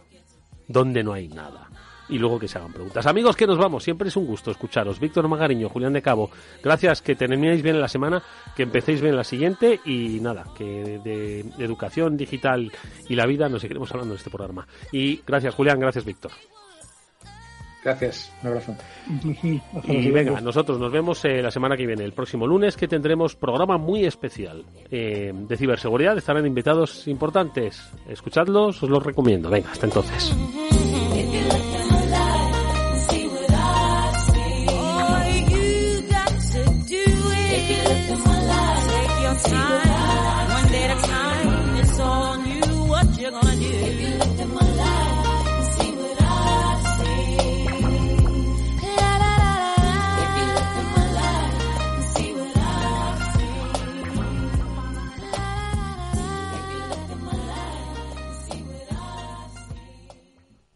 [0.68, 1.68] dónde no hay nada.
[2.12, 3.06] Y luego que se hagan preguntas.
[3.06, 3.82] Amigos, que nos vamos.
[3.82, 5.00] Siempre es un gusto escucharos.
[5.00, 6.30] Víctor Magariño, Julián de Cabo.
[6.62, 8.22] Gracias, que terminéis bien la semana,
[8.54, 12.70] que empecéis bien la siguiente y nada, que de, de educación digital
[13.08, 14.66] y la vida nos seguiremos hablando en este programa.
[14.92, 16.32] Y gracias, Julián, gracias, Víctor.
[17.84, 18.76] Gracias, un abrazo.
[19.88, 23.34] Y venga, nosotros nos vemos eh, la semana que viene, el próximo lunes, que tendremos
[23.34, 26.16] programa muy especial eh, de ciberseguridad.
[26.16, 27.90] Estarán invitados importantes.
[28.08, 29.50] Escuchadlos, os los recomiendo.
[29.50, 30.32] Venga, hasta entonces.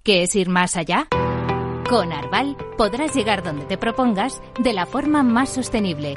[0.07, 1.09] ¿Qué es ir más allá?
[1.91, 6.17] Con Arval podrás llegar donde te propongas de la forma más sostenible